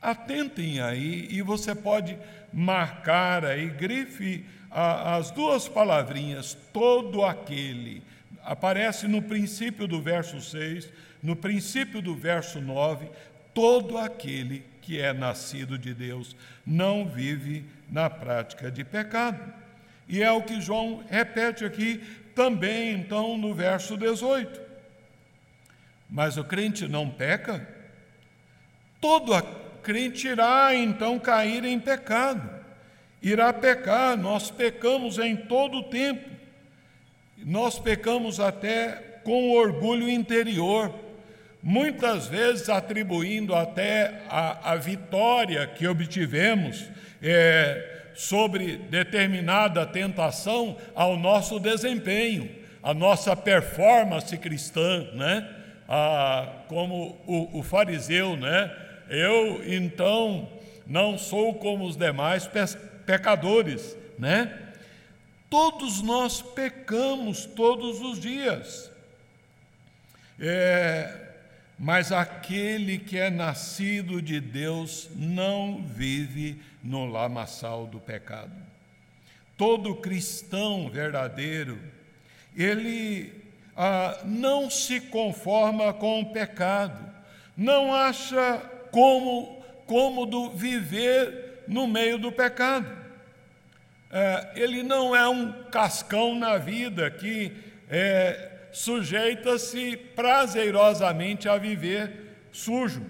Atentem 0.00 0.80
aí, 0.80 1.28
e 1.30 1.42
você 1.42 1.74
pode 1.74 2.18
marcar 2.52 3.44
aí, 3.44 3.68
grife 3.68 4.44
a, 4.70 5.16
as 5.16 5.30
duas 5.30 5.68
palavrinhas, 5.68 6.56
todo 6.72 7.24
aquele. 7.24 8.02
Aparece 8.42 9.06
no 9.06 9.22
princípio 9.22 9.86
do 9.86 10.00
verso 10.00 10.40
6, 10.40 10.90
no 11.22 11.36
princípio 11.36 12.02
do 12.02 12.14
verso 12.14 12.60
9, 12.60 13.08
todo 13.54 13.98
aquele 13.98 14.64
que 14.80 15.00
é 15.00 15.12
nascido 15.12 15.78
de 15.78 15.94
Deus 15.94 16.34
não 16.66 17.06
vive 17.06 17.64
na 17.88 18.10
prática 18.10 18.70
de 18.70 18.82
pecado. 18.82 19.40
E 20.08 20.22
é 20.22 20.30
o 20.30 20.42
que 20.42 20.60
João 20.60 21.04
repete 21.08 21.64
aqui 21.64 22.02
também, 22.34 22.92
então, 22.92 23.36
no 23.36 23.54
verso 23.54 23.96
18. 23.96 24.60
Mas 26.08 26.36
o 26.36 26.44
crente 26.44 26.86
não 26.86 27.08
peca? 27.08 27.66
Todo 29.00 29.40
crente 29.82 30.28
irá 30.28 30.74
então 30.74 31.18
cair 31.18 31.64
em 31.64 31.78
pecado, 31.78 32.48
irá 33.20 33.52
pecar, 33.52 34.16
nós 34.16 34.50
pecamos 34.50 35.18
em 35.18 35.34
todo 35.36 35.78
o 35.78 35.84
tempo, 35.84 36.30
nós 37.38 37.78
pecamos 37.78 38.38
até 38.38 39.20
com 39.24 39.50
orgulho 39.52 40.08
interior 40.08 40.92
muitas 41.62 42.26
vezes 42.26 42.68
atribuindo 42.68 43.54
até 43.54 44.22
a, 44.28 44.72
a 44.72 44.76
vitória 44.76 45.66
que 45.66 45.86
obtivemos 45.86 46.88
é, 47.22 48.01
sobre 48.22 48.76
determinada 48.76 49.84
tentação 49.84 50.76
ao 50.94 51.16
nosso 51.16 51.58
desempenho, 51.58 52.48
à 52.80 52.94
nossa 52.94 53.34
performance 53.34 54.38
cristã, 54.38 55.08
né? 55.14 55.48
Ah, 55.88 56.48
como 56.68 57.18
o, 57.26 57.58
o 57.58 57.62
fariseu, 57.64 58.36
né? 58.36 58.70
Eu 59.10 59.60
então 59.66 60.48
não 60.86 61.18
sou 61.18 61.54
como 61.54 61.84
os 61.84 61.96
demais 61.96 62.48
pecadores, 63.04 63.96
né? 64.16 64.56
Todos 65.50 66.00
nós 66.00 66.40
pecamos 66.40 67.44
todos 67.44 68.00
os 68.00 68.20
dias. 68.20 68.88
É, 70.38 71.31
mas 71.82 72.12
aquele 72.12 72.96
que 72.96 73.18
é 73.18 73.28
nascido 73.28 74.22
de 74.22 74.40
Deus 74.40 75.10
não 75.16 75.82
vive 75.84 76.62
no 76.80 77.06
lamaçal 77.06 77.88
do 77.88 77.98
pecado. 77.98 78.52
Todo 79.56 79.96
cristão 79.96 80.88
verdadeiro, 80.88 81.80
ele 82.56 83.32
ah, 83.76 84.20
não 84.24 84.70
se 84.70 85.00
conforma 85.00 85.92
com 85.92 86.20
o 86.20 86.26
pecado, 86.26 87.04
não 87.56 87.92
acha 87.92 88.58
como 88.92 89.60
cômodo 89.84 90.50
viver 90.50 91.64
no 91.66 91.88
meio 91.88 92.16
do 92.16 92.30
pecado. 92.30 92.96
É, 94.08 94.52
ele 94.54 94.84
não 94.84 95.16
é 95.16 95.28
um 95.28 95.64
cascão 95.64 96.36
na 96.36 96.58
vida 96.58 97.10
que 97.10 97.50
é, 97.90 98.51
sujeita-se 98.72 99.96
prazerosamente 99.96 101.48
a 101.48 101.58
viver 101.58 102.36
sujo. 102.50 103.04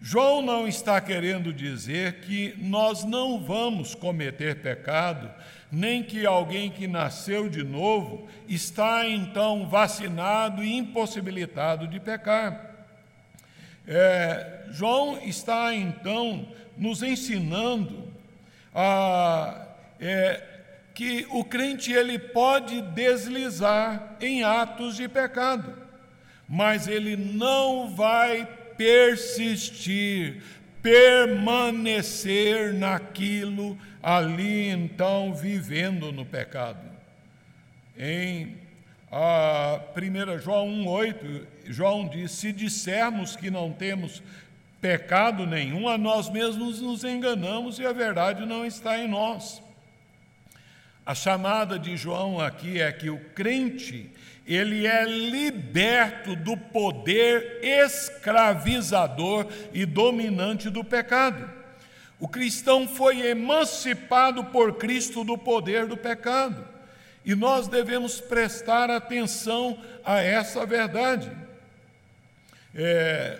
João 0.00 0.40
não 0.40 0.68
está 0.68 1.00
querendo 1.00 1.52
dizer 1.52 2.20
que 2.20 2.54
nós 2.58 3.02
não 3.02 3.40
vamos 3.42 3.94
cometer 3.94 4.62
pecado, 4.62 5.28
nem 5.72 6.02
que 6.02 6.24
alguém 6.24 6.70
que 6.70 6.86
nasceu 6.86 7.48
de 7.48 7.64
novo 7.64 8.28
está 8.48 9.08
então 9.08 9.68
vacinado 9.68 10.62
e 10.62 10.76
impossibilitado 10.76 11.88
de 11.88 11.98
pecar. 11.98 12.76
É, 13.86 14.66
João 14.70 15.18
está 15.22 15.74
então 15.74 16.46
nos 16.76 17.02
ensinando 17.02 18.12
a 18.72 19.66
é, 19.98 20.57
que 20.98 21.24
o 21.30 21.44
crente 21.44 21.92
ele 21.92 22.18
pode 22.18 22.82
deslizar 22.82 24.16
em 24.20 24.42
atos 24.42 24.96
de 24.96 25.06
pecado, 25.06 25.72
mas 26.48 26.88
ele 26.88 27.16
não 27.16 27.94
vai 27.94 28.44
persistir, 28.76 30.42
permanecer 30.82 32.74
naquilo 32.74 33.78
ali 34.02 34.70
então 34.70 35.32
vivendo 35.32 36.10
no 36.10 36.26
pecado. 36.26 36.84
Em 37.96 38.56
a 39.08 39.80
1 39.96 40.38
João 40.40 40.66
1,8, 40.66 41.46
João 41.66 42.08
diz: 42.08 42.32
Se 42.32 42.50
dissermos 42.50 43.36
que 43.36 43.52
não 43.52 43.70
temos 43.70 44.20
pecado 44.80 45.46
nenhum, 45.46 45.88
a 45.88 45.96
nós 45.96 46.28
mesmos 46.28 46.80
nos 46.80 47.04
enganamos 47.04 47.78
e 47.78 47.86
a 47.86 47.92
verdade 47.92 48.44
não 48.44 48.66
está 48.66 48.98
em 48.98 49.06
nós. 49.06 49.67
A 51.08 51.14
chamada 51.14 51.78
de 51.78 51.96
João 51.96 52.38
aqui 52.38 52.82
é 52.82 52.92
que 52.92 53.08
o 53.08 53.18
crente, 53.30 54.10
ele 54.46 54.86
é 54.86 55.06
liberto 55.06 56.36
do 56.36 56.54
poder 56.54 57.60
escravizador 57.62 59.46
e 59.72 59.86
dominante 59.86 60.68
do 60.68 60.84
pecado. 60.84 61.50
O 62.20 62.28
cristão 62.28 62.86
foi 62.86 63.26
emancipado 63.26 64.44
por 64.44 64.74
Cristo 64.74 65.24
do 65.24 65.38
poder 65.38 65.86
do 65.86 65.96
pecado. 65.96 66.62
E 67.24 67.34
nós 67.34 67.68
devemos 67.68 68.20
prestar 68.20 68.90
atenção 68.90 69.82
a 70.04 70.20
essa 70.20 70.66
verdade. 70.66 71.32
É, 72.74 73.38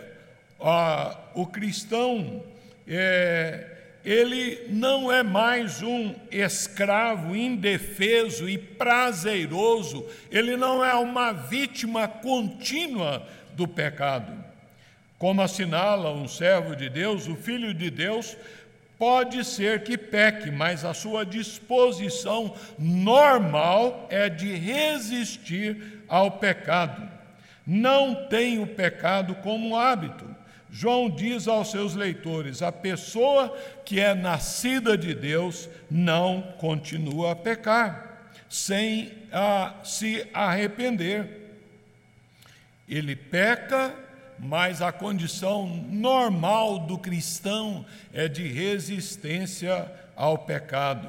a, 0.59 1.19
o 1.35 1.47
cristão 1.47 2.43
é, 2.87 3.78
ele 4.09 4.65
não 4.71 5.13
é 5.13 5.23
mais 5.23 5.83
um 5.83 6.15
escravo 6.31 7.37
indefeso 7.37 8.49
e 8.49 8.57
prazeroso, 8.57 10.07
ele 10.31 10.57
não 10.57 10.83
é 10.83 10.95
uma 10.95 11.31
vítima 11.31 12.09
contínua 12.09 13.23
do 13.53 13.69
pecado. 13.69 14.33
Como 15.19 15.43
assinala 15.43 16.11
um 16.11 16.27
servo 16.27 16.75
de 16.75 16.89
Deus, 16.89 17.29
o 17.29 17.37
Filho 17.37 17.75
de 17.75 17.91
Deus 17.91 18.35
pode 18.99 19.45
ser 19.45 19.83
que 19.83 19.99
peque, 19.99 20.51
mas 20.51 20.87
a 20.87 20.95
sua 20.95 21.27
disposição 21.27 22.55
normal 22.79 24.07
é 24.09 24.31
de 24.31 24.55
resistir 24.55 26.03
ao 26.09 26.31
pecado. 26.31 27.07
Não 27.67 28.27
tem 28.27 28.59
o 28.59 28.67
pecado 28.67 29.35
como 29.35 29.77
hábito. 29.77 30.38
João 30.79 31.11
diz 31.11 31.49
aos 31.49 31.73
seus 31.73 31.97
leitores: 31.97 32.63
a 32.63 32.71
pessoa 32.71 33.53
que 33.85 33.99
é 33.99 34.15
nascida 34.15 34.97
de 34.97 35.13
Deus 35.13 35.69
não 35.91 36.41
continua 36.57 37.33
a 37.33 37.37
pecar, 37.37 38.31
sem 38.49 39.13
a, 39.33 39.75
se 39.83 40.25
arrepender. 40.33 41.59
Ele 42.89 43.17
peca 43.17 43.93
mas 44.39 44.81
a 44.81 44.93
condição 44.93 45.67
normal 45.67 46.79
do 46.79 46.97
cristão 46.97 47.85
é 48.13 48.29
de 48.29 48.47
resistência 48.47 49.91
ao 50.15 50.39
pecado. 50.39 51.09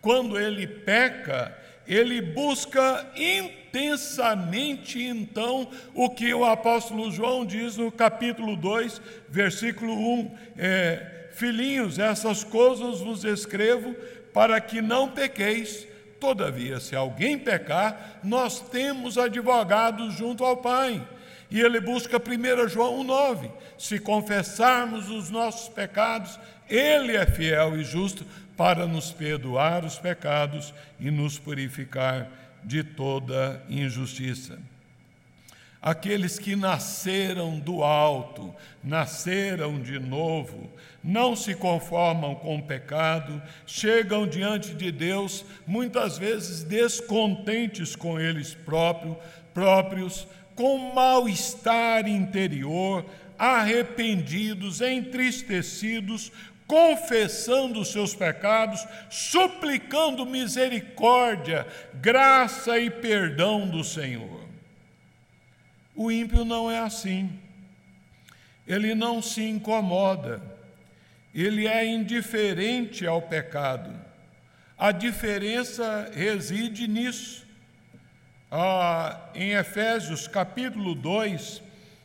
Quando 0.00 0.36
ele 0.36 0.66
peca, 0.66 1.56
ele 1.86 2.20
busca 2.20 3.06
intensamente, 3.16 5.02
então, 5.02 5.68
o 5.94 6.10
que 6.10 6.32
o 6.34 6.44
apóstolo 6.44 7.10
João 7.10 7.44
diz 7.46 7.76
no 7.76 7.92
capítulo 7.92 8.56
2, 8.56 9.00
versículo 9.28 9.92
1: 9.92 10.38
é, 10.56 11.28
Filhinhos, 11.32 11.98
essas 11.98 12.42
coisas 12.42 13.00
vos 13.00 13.24
escrevo 13.24 13.94
para 14.32 14.60
que 14.60 14.80
não 14.80 15.08
pequeis. 15.08 15.86
Todavia, 16.18 16.80
se 16.80 16.96
alguém 16.96 17.38
pecar, 17.38 18.20
nós 18.24 18.58
temos 18.60 19.18
advogados 19.18 20.14
junto 20.14 20.44
ao 20.44 20.56
Pai 20.56 21.06
e 21.50 21.60
ele 21.60 21.80
busca 21.80 22.18
1 22.18 22.68
João 22.68 23.04
1,9: 23.04 23.50
se 23.78 23.98
confessarmos 23.98 25.10
os 25.10 25.30
nossos 25.30 25.68
pecados, 25.68 26.38
ele 26.68 27.16
é 27.16 27.24
fiel 27.26 27.78
e 27.78 27.84
justo 27.84 28.26
para 28.56 28.86
nos 28.86 29.12
perdoar 29.12 29.84
os 29.84 29.98
pecados 29.98 30.72
e 30.98 31.10
nos 31.10 31.38
purificar 31.38 32.28
de 32.64 32.82
toda 32.82 33.62
injustiça. 33.68 34.58
Aqueles 35.80 36.36
que 36.36 36.56
nasceram 36.56 37.60
do 37.60 37.84
alto, 37.84 38.52
nasceram 38.82 39.80
de 39.80 40.00
novo, 40.00 40.68
não 41.04 41.36
se 41.36 41.54
conformam 41.54 42.34
com 42.34 42.56
o 42.56 42.62
pecado, 42.62 43.40
chegam 43.66 44.26
diante 44.26 44.74
de 44.74 44.90
Deus 44.90 45.44
muitas 45.64 46.18
vezes 46.18 46.64
descontentes 46.64 47.94
com 47.94 48.18
eles 48.18 48.52
próprios, 48.52 49.16
próprios 49.54 50.26
com 50.56 50.92
mal-estar 50.92 52.08
interior, 52.08 53.04
arrependidos, 53.38 54.80
entristecidos, 54.80 56.32
confessando 56.66 57.80
os 57.80 57.88
seus 57.88 58.14
pecados, 58.14 58.86
suplicando 59.08 60.26
misericórdia, 60.26 61.66
graça 61.94 62.78
e 62.78 62.90
perdão 62.90 63.68
do 63.68 63.84
Senhor. 63.84 64.44
O 65.94 66.10
ímpio 66.10 66.44
não 66.44 66.70
é 66.70 66.78
assim. 66.78 67.38
Ele 68.66 68.94
não 68.94 69.22
se 69.22 69.42
incomoda. 69.42 70.42
Ele 71.34 71.66
é 71.66 71.86
indiferente 71.86 73.06
ao 73.06 73.22
pecado. 73.22 73.92
A 74.76 74.90
diferença 74.92 76.10
reside 76.12 76.88
nisso 76.88 77.46
ah, 78.50 79.28
em 79.34 79.52
Efésios 79.52 80.28
capítulo 80.28 80.94
2, 80.94 81.62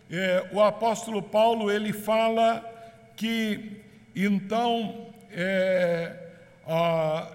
é, 0.09 0.49
o 0.51 0.59
apóstolo 0.59 1.21
Paulo 1.21 1.71
ele 1.71 1.93
fala 1.93 2.65
que 3.15 3.79
então 4.15 5.07
é, 5.31 6.15
ah, 6.67 7.27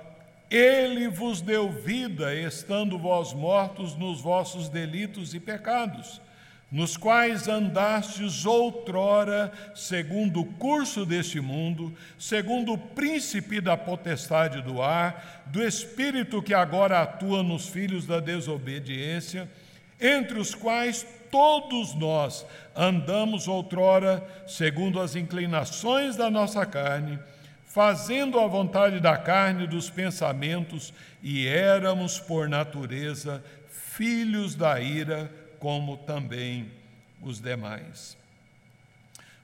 ele 0.50 1.08
vos 1.08 1.40
deu 1.40 1.70
vida, 1.70 2.34
estando 2.34 2.98
vós 2.98 3.32
mortos 3.32 3.96
nos 3.96 4.20
vossos 4.20 4.68
delitos 4.68 5.34
e 5.34 5.40
pecados 5.40 6.20
nos 6.70 6.96
quais 6.96 7.46
andastes 7.46 8.44
outrora, 8.44 9.52
segundo 9.74 10.40
o 10.40 10.44
curso 10.44 11.06
deste 11.06 11.40
mundo, 11.40 11.94
segundo 12.18 12.72
o 12.72 12.78
príncipe 12.78 13.60
da 13.60 13.76
potestade 13.76 14.60
do 14.62 14.82
ar, 14.82 15.44
do 15.46 15.62
espírito 15.62 16.42
que 16.42 16.52
agora 16.52 17.02
atua 17.02 17.42
nos 17.42 17.68
filhos 17.68 18.04
da 18.04 18.18
desobediência, 18.18 19.48
entre 20.00 20.38
os 20.38 20.54
quais 20.54 21.06
todos 21.37 21.94
nós 21.94 22.46
andamos 22.75 23.46
outrora, 23.46 24.27
segundo 24.46 24.99
as 24.99 25.14
inclinações 25.14 26.16
da 26.16 26.31
nossa 26.31 26.64
carne, 26.64 27.18
fazendo 27.66 28.40
a 28.40 28.46
vontade 28.46 29.01
da 29.01 29.18
carne 29.18 29.64
e 29.64 29.66
dos 29.66 29.90
pensamentos, 29.90 30.94
e 31.22 31.46
éramos, 31.46 32.18
por 32.18 32.49
natureza, 32.49 33.44
filhos 33.68 34.55
da 34.55 34.81
ira 34.81 35.31
como 35.61 35.99
também 35.99 36.70
os 37.20 37.38
demais. 37.38 38.16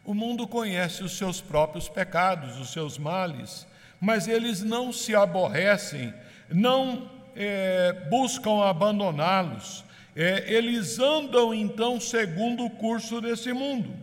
O 0.03 0.15
mundo 0.15 0.49
conhece 0.49 1.05
os 1.05 1.19
seus 1.19 1.43
próprios 1.43 1.91
pecados, 1.91 2.59
os 2.59 2.73
seus 2.73 2.97
males, 2.97 3.67
mas 4.01 4.27
eles 4.27 4.63
não 4.63 4.95
se 4.95 5.15
aborrecem, 5.15 6.15
não 6.49 7.11
é, 7.37 7.93
buscam 8.09 8.65
abandoná-los. 8.65 9.85
É, 10.14 10.53
eles 10.53 10.98
andam 10.98 11.55
então 11.55 11.98
segundo 11.98 12.64
o 12.64 12.70
curso 12.70 13.20
desse 13.20 13.53
mundo. 13.53 13.94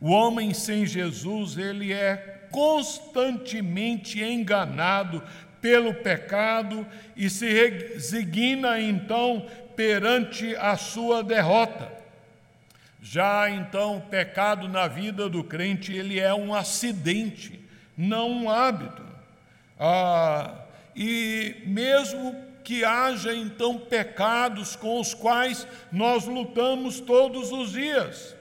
O 0.00 0.10
homem 0.10 0.52
sem 0.54 0.86
Jesus, 0.86 1.56
ele 1.56 1.92
é 1.92 2.48
constantemente 2.50 4.22
enganado 4.22 5.22
pelo 5.60 5.94
pecado 5.94 6.86
e 7.16 7.28
se 7.28 7.48
resigna 7.48 8.80
então 8.80 9.46
perante 9.76 10.56
a 10.56 10.76
sua 10.76 11.22
derrota. 11.22 12.00
Já 13.02 13.48
então, 13.50 13.98
o 13.98 14.02
pecado 14.02 14.68
na 14.68 14.86
vida 14.86 15.28
do 15.28 15.42
crente, 15.42 15.92
ele 15.92 16.20
é 16.20 16.34
um 16.34 16.54
acidente, 16.54 17.58
não 17.96 18.30
um 18.30 18.50
hábito. 18.50 19.02
Ah, 19.78 20.54
e 20.94 21.56
mesmo 21.64 22.49
que 22.64 22.84
haja 22.84 23.34
então 23.34 23.78
pecados 23.78 24.76
com 24.76 25.00
os 25.00 25.14
quais 25.14 25.66
nós 25.90 26.26
lutamos 26.26 27.00
todos 27.00 27.50
os 27.52 27.72
dias, 27.72 28.36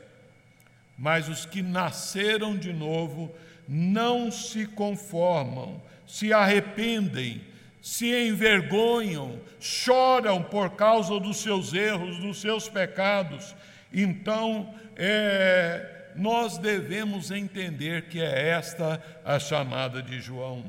mas 0.98 1.30
os 1.30 1.46
que 1.46 1.62
nasceram 1.62 2.58
de 2.58 2.74
novo 2.74 3.34
não 3.68 4.32
se 4.32 4.66
conformam, 4.66 5.82
se 6.06 6.34
arrependem, 6.34 7.42
se 7.82 8.14
envergonham, 8.28 9.40
choram 9.60 10.44
por 10.44 10.72
causa 10.72 11.20
dos 11.20 11.38
seus 11.38 11.74
erros, 11.74 12.18
dos 12.18 12.42
seus 12.42 12.68
pecados. 12.68 13.56
Então, 13.94 14.74
é, 14.96 16.12
nós 16.16 16.58
devemos 16.58 17.32
entender 17.32 18.08
que 18.10 18.20
é 18.20 18.50
esta 18.50 19.02
a 19.24 19.40
chamada 19.40 20.02
de 20.02 20.20
João. 20.20 20.66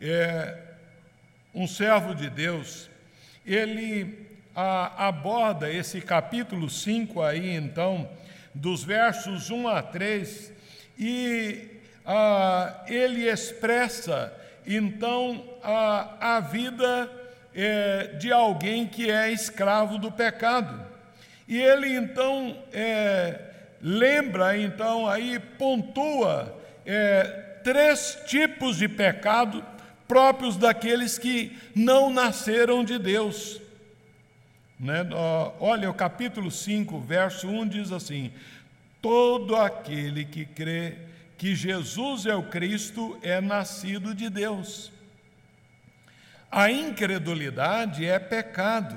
É, 0.00 0.63
um 1.54 1.66
servo 1.66 2.14
de 2.14 2.28
Deus, 2.28 2.90
ele 3.46 4.26
a, 4.54 5.08
aborda 5.08 5.70
esse 5.70 6.00
capítulo 6.00 6.68
5 6.68 7.22
aí, 7.22 7.54
então, 7.54 8.08
dos 8.54 8.82
versos 8.82 9.50
1 9.50 9.68
a 9.68 9.82
3, 9.82 10.52
e 10.98 11.68
a, 12.04 12.84
ele 12.86 13.28
expressa 13.28 14.32
então 14.66 15.44
a, 15.62 16.36
a 16.36 16.40
vida 16.40 17.10
é, 17.54 18.16
de 18.18 18.32
alguém 18.32 18.86
que 18.86 19.10
é 19.10 19.30
escravo 19.30 19.98
do 19.98 20.10
pecado. 20.10 20.84
E 21.46 21.60
ele 21.60 21.94
então 21.94 22.56
é, 22.72 23.38
lembra, 23.80 24.56
então 24.56 25.06
aí 25.06 25.38
pontua 25.38 26.58
é, 26.86 27.24
três 27.62 28.18
tipos 28.26 28.78
de 28.78 28.88
pecado 28.88 29.64
próprios 30.06 30.56
daqueles 30.56 31.18
que 31.18 31.56
não 31.74 32.10
nasceram 32.10 32.84
de 32.84 32.98
Deus. 32.98 33.60
Né? 34.78 35.06
Olha, 35.60 35.90
o 35.90 35.94
capítulo 35.94 36.50
5, 36.50 37.00
verso 37.00 37.48
1 37.48 37.68
diz 37.68 37.92
assim: 37.92 38.32
Todo 39.00 39.56
aquele 39.56 40.24
que 40.24 40.44
crê 40.44 40.98
que 41.38 41.54
Jesus 41.54 42.26
é 42.26 42.34
o 42.34 42.44
Cristo 42.44 43.18
é 43.22 43.40
nascido 43.40 44.14
de 44.14 44.28
Deus. 44.28 44.92
A 46.50 46.70
incredulidade 46.70 48.06
é 48.06 48.18
pecado. 48.18 48.96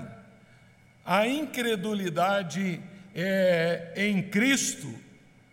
A 1.06 1.28
incredulidade 1.28 2.82
é, 3.16 3.94
em 3.96 4.22
Cristo 4.22 4.94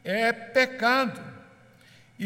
é 0.04 0.32
pecado. 0.32 1.33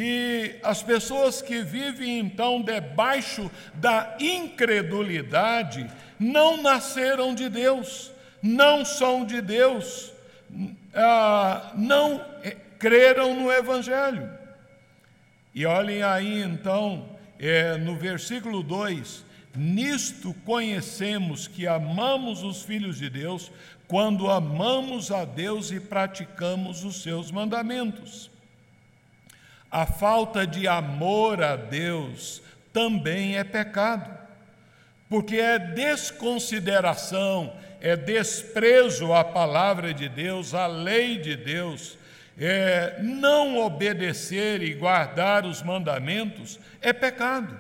E 0.01 0.55
as 0.63 0.81
pessoas 0.81 1.43
que 1.43 1.61
vivem 1.61 2.21
então 2.21 2.63
debaixo 2.63 3.51
da 3.75 4.17
incredulidade 4.21 5.91
não 6.21 6.63
nasceram 6.63 7.35
de 7.35 7.49
Deus, 7.49 8.13
não 8.41 8.85
são 8.85 9.27
de 9.27 9.41
Deus, 9.41 10.13
ah, 10.95 11.73
não 11.75 12.25
creram 12.79 13.35
no 13.35 13.51
Evangelho. 13.51 14.31
E 15.53 15.67
olhem 15.67 16.05
aí 16.05 16.43
então, 16.45 17.19
é, 17.37 17.77
no 17.77 17.97
versículo 17.97 18.63
2: 18.63 19.25
Nisto 19.57 20.33
conhecemos 20.45 21.49
que 21.49 21.67
amamos 21.67 22.45
os 22.45 22.63
filhos 22.63 22.99
de 22.99 23.11
Deus, 23.11 23.51
quando 23.89 24.31
amamos 24.31 25.11
a 25.11 25.25
Deus 25.25 25.73
e 25.73 25.81
praticamos 25.81 26.85
os 26.85 27.03
seus 27.03 27.33
mandamentos. 27.33 28.31
A 29.71 29.87
falta 29.87 30.47
de 30.47 30.67
amor 30.67 31.43
a 31.43 31.57
Deus 31.57 32.43
também 32.73 33.37
é 33.37 33.45
pecado, 33.45 34.11
porque 35.09 35.37
é 35.37 35.59
desconsideração, 35.59 37.53
é 37.81 37.97
desprezo 37.97 39.13
à 39.13 39.25
palavra 39.25 39.93
de 39.93 40.09
Deus, 40.09 40.55
à 40.55 40.67
lei 40.67 41.19
de 41.19 41.37
Deus. 41.37 41.99
É, 42.41 42.99
não 43.03 43.59
obedecer 43.59 44.63
e 44.63 44.73
guardar 44.73 45.45
os 45.45 45.61
mandamentos 45.61 46.61
é 46.81 46.93
pecado. 46.93 47.59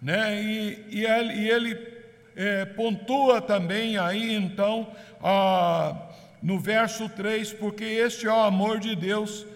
Né? 0.00 0.40
E, 0.40 0.86
e 0.90 1.04
ele, 1.04 1.34
e 1.34 1.50
ele 1.50 1.92
é, 2.36 2.64
pontua 2.64 3.40
também 3.40 3.98
aí 3.98 4.34
então 4.34 4.92
ah, 5.22 6.08
no 6.42 6.58
verso 6.58 7.08
3, 7.08 7.52
porque 7.52 7.84
este 7.84 8.26
é 8.26 8.32
o 8.32 8.40
amor 8.40 8.80
de 8.80 8.96
Deus, 8.96 9.46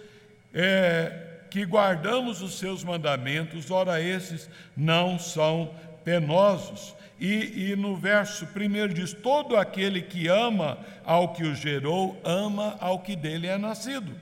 é, 0.55 1.26
que 1.51 1.65
guardamos 1.65 2.43
os 2.43 2.59
seus 2.59 2.85
mandamentos, 2.85 3.71
ora 3.71 4.01
esses 4.01 4.49
não 4.77 5.19
são 5.19 5.75
penosos. 6.05 6.95
E, 7.19 7.71
e, 7.71 7.77
no 7.77 7.97
verso 7.97 8.47
primeiro 8.49 8.93
diz: 8.93 9.13
Todo 9.13 9.57
aquele 9.57 10.03
que 10.03 10.29
ama 10.29 10.79
ao 11.05 11.33
que 11.33 11.45
o 11.45 11.55
gerou, 11.55 12.21
ama 12.23 12.77
ao 12.79 12.99
que 12.99 13.17
dele 13.17 13.47
é 13.47 13.57
nascido. 13.57 14.13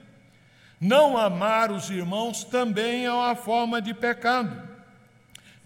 Não 0.81 1.17
amar 1.17 1.73
os 1.73 1.91
irmãos 1.91 2.45
também 2.45 3.07
é 3.07 3.13
uma 3.13 3.35
forma 3.35 3.81
de 3.81 3.95
pecado, 3.95 4.69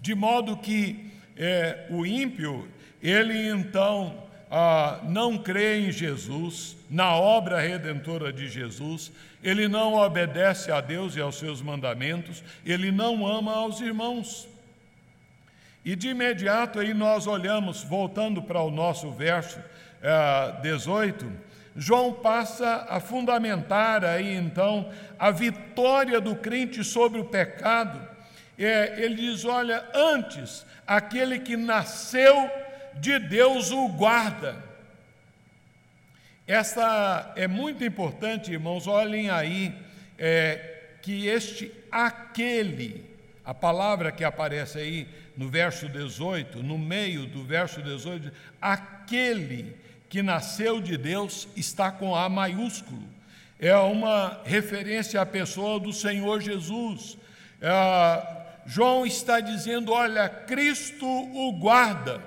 de 0.00 0.14
modo 0.14 0.56
que 0.56 1.12
é, 1.36 1.86
o 1.90 2.06
ímpio, 2.06 2.68
ele 3.02 3.48
então 3.48 4.27
ah, 4.50 5.00
não 5.04 5.36
crê 5.36 5.80
em 5.80 5.92
Jesus, 5.92 6.76
na 6.88 7.14
obra 7.14 7.60
redentora 7.60 8.32
de 8.32 8.48
Jesus, 8.48 9.12
ele 9.42 9.68
não 9.68 9.94
obedece 9.94 10.72
a 10.72 10.80
Deus 10.80 11.16
e 11.16 11.20
aos 11.20 11.38
seus 11.38 11.60
mandamentos, 11.60 12.42
ele 12.64 12.90
não 12.90 13.26
ama 13.26 13.54
aos 13.54 13.80
irmãos. 13.80 14.48
E 15.84 15.94
de 15.94 16.08
imediato 16.08 16.80
aí 16.80 16.92
nós 16.92 17.26
olhamos, 17.26 17.82
voltando 17.82 18.42
para 18.42 18.60
o 18.60 18.70
nosso 18.70 19.10
verso 19.10 19.58
eh, 20.02 20.54
18, 20.62 21.30
João 21.76 22.12
passa 22.12 22.86
a 22.88 22.98
fundamentar 22.98 24.04
aí 24.04 24.34
então 24.34 24.90
a 25.18 25.30
vitória 25.30 26.20
do 26.20 26.34
crente 26.34 26.82
sobre 26.82 27.20
o 27.20 27.24
pecado. 27.24 28.00
É, 28.58 29.00
ele 29.04 29.14
diz: 29.14 29.44
olha, 29.44 29.84
antes, 29.94 30.66
aquele 30.84 31.38
que 31.38 31.56
nasceu 31.56 32.50
de 32.94 33.18
Deus 33.18 33.70
o 33.70 33.88
guarda. 33.88 34.62
Essa 36.46 37.32
é 37.36 37.46
muito 37.46 37.84
importante, 37.84 38.52
irmãos, 38.52 38.86
olhem 38.86 39.28
aí, 39.28 39.74
é, 40.18 40.96
que 41.02 41.26
este 41.26 41.70
aquele, 41.92 43.04
a 43.44 43.52
palavra 43.52 44.10
que 44.10 44.24
aparece 44.24 44.78
aí 44.78 45.08
no 45.36 45.48
verso 45.48 45.88
18, 45.88 46.62
no 46.62 46.78
meio 46.78 47.26
do 47.26 47.44
verso 47.44 47.82
18, 47.82 48.32
aquele 48.60 49.76
que 50.08 50.22
nasceu 50.22 50.80
de 50.80 50.96
Deus 50.96 51.48
está 51.54 51.92
com 51.92 52.16
A 52.16 52.28
maiúsculo. 52.28 53.02
É 53.60 53.76
uma 53.76 54.40
referência 54.44 55.20
à 55.20 55.26
pessoa 55.26 55.78
do 55.78 55.92
Senhor 55.92 56.40
Jesus. 56.40 57.18
É, 57.60 58.38
João 58.66 59.04
está 59.04 59.40
dizendo: 59.40 59.92
olha, 59.92 60.28
Cristo 60.28 61.06
o 61.06 61.52
guarda. 61.52 62.22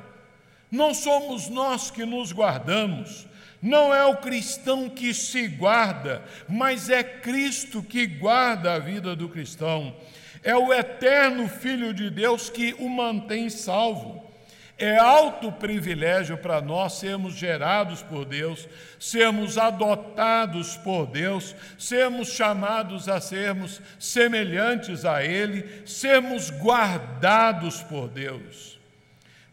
Não 0.71 0.93
somos 0.93 1.49
nós 1.49 1.91
que 1.91 2.05
nos 2.05 2.31
guardamos, 2.31 3.27
não 3.61 3.93
é 3.93 4.03
o 4.05 4.17
cristão 4.17 4.89
que 4.89 5.13
se 5.13 5.47
guarda, 5.47 6.23
mas 6.49 6.89
é 6.89 7.03
Cristo 7.03 7.83
que 7.83 8.07
guarda 8.07 8.73
a 8.73 8.79
vida 8.79 9.15
do 9.15 9.29
cristão. 9.29 9.95
É 10.43 10.55
o 10.55 10.73
eterno 10.73 11.47
Filho 11.47 11.93
de 11.93 12.09
Deus 12.09 12.49
que 12.49 12.73
o 12.79 12.89
mantém 12.89 13.49
salvo. 13.49 14.31
É 14.77 14.97
alto 14.97 15.51
privilégio 15.51 16.35
para 16.39 16.59
nós 16.59 16.93
sermos 16.93 17.35
gerados 17.35 18.01
por 18.01 18.25
Deus, 18.25 18.67
sermos 18.99 19.59
adotados 19.59 20.75
por 20.77 21.05
Deus, 21.05 21.55
sermos 21.77 22.29
chamados 22.29 23.07
a 23.07 23.21
sermos 23.21 23.79
semelhantes 23.99 25.05
a 25.05 25.23
Ele, 25.23 25.83
sermos 25.85 26.49
guardados 26.49 27.83
por 27.83 28.07
Deus. 28.07 28.70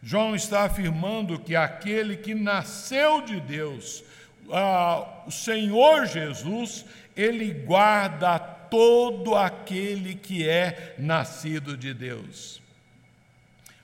João 0.01 0.35
está 0.35 0.63
afirmando 0.63 1.39
que 1.39 1.55
aquele 1.55 2.15
que 2.15 2.33
nasceu 2.33 3.21
de 3.21 3.39
Deus, 3.39 4.03
ah, 4.51 5.23
o 5.27 5.31
Senhor 5.31 6.05
Jesus, 6.05 6.85
ele 7.15 7.51
guarda 7.53 8.39
todo 8.39 9.35
aquele 9.35 10.15
que 10.15 10.47
é 10.47 10.95
nascido 10.97 11.75
de 11.75 11.93
Deus. 11.93 12.61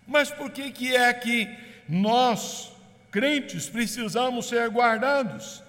Mas 0.07 0.29
por 0.31 0.51
que, 0.51 0.71
que 0.71 0.95
é 0.95 1.11
que 1.13 1.49
nós, 1.89 2.71
crentes, 3.11 3.67
precisamos 3.67 4.47
ser 4.47 4.69
guardados? 4.69 5.63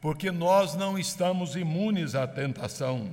Porque 0.00 0.30
nós 0.30 0.74
não 0.74 0.98
estamos 0.98 1.56
imunes 1.56 2.14
à 2.14 2.26
tentação. 2.26 3.10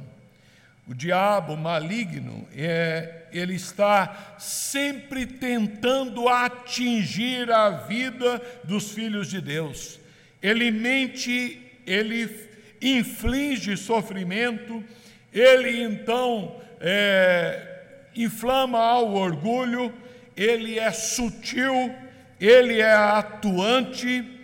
O 0.88 0.94
diabo 0.94 1.56
maligno, 1.56 2.48
é, 2.56 3.28
ele 3.32 3.56
está 3.56 4.36
sempre 4.38 5.26
tentando 5.26 6.28
atingir 6.28 7.52
a 7.52 7.70
vida 7.70 8.42
dos 8.64 8.92
filhos 8.92 9.30
de 9.30 9.40
Deus. 9.40 10.00
Ele 10.42 10.72
mente, 10.72 11.62
ele 11.86 12.50
inflige 12.82 13.78
sofrimento, 13.78 14.84
ele 15.32 15.84
então 15.84 16.60
é, 16.80 18.08
inflama 18.16 18.80
ao 18.80 19.14
orgulho, 19.14 19.94
ele 20.36 20.80
é 20.80 20.92
sutil, 20.92 21.96
ele 22.40 22.82
é 22.82 22.92
atuante, 22.92 24.40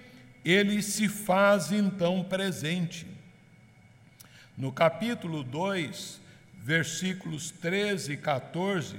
ele 0.46 0.82
se 0.82 1.10
faz 1.10 1.72
então 1.72 2.24
presente. 2.24 3.08
No 4.56 4.72
capítulo 4.72 5.44
2, 5.44 6.22
versículos 6.68 7.50
13 7.50 8.12
e 8.12 8.18
14, 8.18 8.98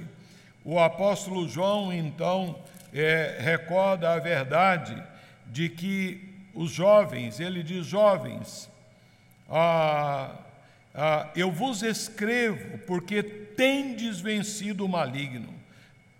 o 0.65 0.79
apóstolo 0.79 1.47
João 1.47 1.93
então 1.93 2.59
é, 2.91 3.37
recorda 3.39 4.11
a 4.11 4.17
verdade 4.17 4.99
de 5.45 5.69
que 5.69 6.33
os 6.55 6.71
jovens, 6.71 7.39
ele 7.39 7.61
diz: 7.61 7.85
jovens, 7.85 8.67
ah, 9.47 10.35
ah, 10.95 11.29
eu 11.35 11.51
vos 11.51 11.83
escrevo 11.83 12.79
porque 12.87 13.21
tendes 13.21 14.19
vencido 14.19 14.83
o 14.83 14.89
maligno. 14.89 15.53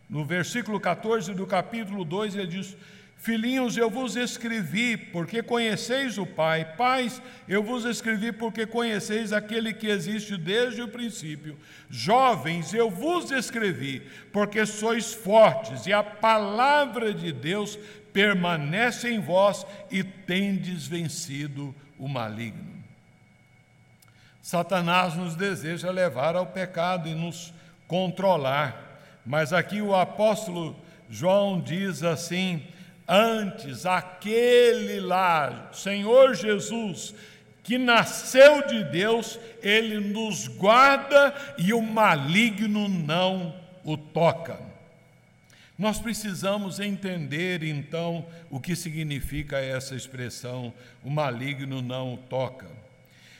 No 0.07 0.23
versículo 0.23 0.79
14 0.79 1.33
do 1.33 1.47
capítulo 1.47 2.05
2, 2.05 2.35
ele 2.35 2.45
diz: 2.45 2.77
Filhinhos, 3.19 3.75
eu 3.75 3.89
vos 3.89 4.15
escrevi 4.15 4.95
porque 4.95 5.43
conheceis 5.43 6.17
o 6.17 6.25
Pai. 6.25 6.63
Pais, 6.77 7.21
eu 7.49 7.61
vos 7.61 7.83
escrevi 7.83 8.31
porque 8.31 8.65
conheceis 8.65 9.33
aquele 9.33 9.73
que 9.73 9.87
existe 9.87 10.37
desde 10.37 10.81
o 10.81 10.87
princípio. 10.87 11.59
Jovens, 11.89 12.73
eu 12.73 12.89
vos 12.89 13.29
escrevi 13.29 14.01
porque 14.31 14.65
sois 14.65 15.13
fortes 15.13 15.85
e 15.85 15.91
a 15.91 16.01
palavra 16.01 17.13
de 17.13 17.33
Deus 17.33 17.77
permanece 18.13 19.11
em 19.11 19.19
vós 19.19 19.65
e 19.91 20.01
tendes 20.01 20.87
vencido 20.87 21.75
o 21.97 22.07
maligno. 22.07 22.81
Satanás 24.41 25.15
nos 25.15 25.35
deseja 25.35 25.91
levar 25.91 26.37
ao 26.37 26.45
pecado 26.45 27.09
e 27.09 27.13
nos 27.13 27.53
controlar, 27.85 29.01
mas 29.25 29.51
aqui 29.51 29.81
o 29.81 29.93
apóstolo 29.93 30.73
João 31.09 31.59
diz 31.59 32.01
assim: 32.01 32.65
Antes, 33.11 33.87
aquele 33.87 34.99
lá, 34.99 35.71
Senhor 35.73 36.35
Jesus, 36.35 37.15
que 37.63 37.75
nasceu 37.75 38.67
de 38.67 38.83
Deus, 38.83 39.39
ele 39.63 39.99
nos 39.99 40.47
guarda 40.47 41.33
e 41.57 41.73
o 41.73 41.81
maligno 41.81 42.87
não 42.87 43.55
o 43.83 43.97
toca. 43.97 44.59
Nós 45.75 45.97
precisamos 45.97 46.79
entender 46.79 47.63
então 47.63 48.27
o 48.47 48.59
que 48.59 48.75
significa 48.75 49.57
essa 49.57 49.95
expressão, 49.95 50.71
o 51.03 51.09
maligno 51.09 51.81
não 51.81 52.13
o 52.13 52.17
toca. 52.17 52.67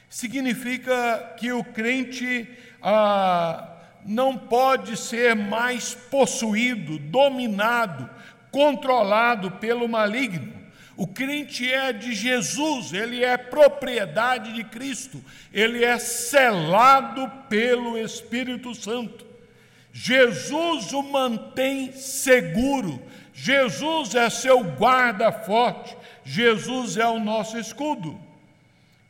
Significa 0.10 1.36
que 1.38 1.52
o 1.52 1.64
crente 1.64 2.50
ah, 2.82 3.78
não 4.04 4.36
pode 4.36 4.98
ser 4.98 5.36
mais 5.36 5.94
possuído, 5.94 6.98
dominado 6.98 8.10
controlado 8.52 9.52
pelo 9.52 9.88
maligno. 9.88 10.60
O 10.96 11.08
crente 11.08 11.72
é 11.72 11.94
de 11.94 12.14
Jesus, 12.14 12.92
ele 12.92 13.24
é 13.24 13.38
propriedade 13.38 14.52
de 14.52 14.66
Cristo, 14.66 15.24
ele 15.54 15.84
é 15.84 15.98
selado 15.98 17.32
pelo 17.48 17.98
Espírito 17.98 18.76
Santo. 18.76 19.26
Jesus 19.94 20.92
o 20.92 21.02
mantém 21.02 21.94
seguro, 21.94 23.02
Jesus 23.34 24.14
é 24.14 24.30
seu 24.30 24.62
guarda 24.62 25.32
forte, 25.32 25.96
Jesus 26.26 26.98
é 26.98 27.08
o 27.08 27.18
nosso 27.18 27.58
escudo. 27.58 28.20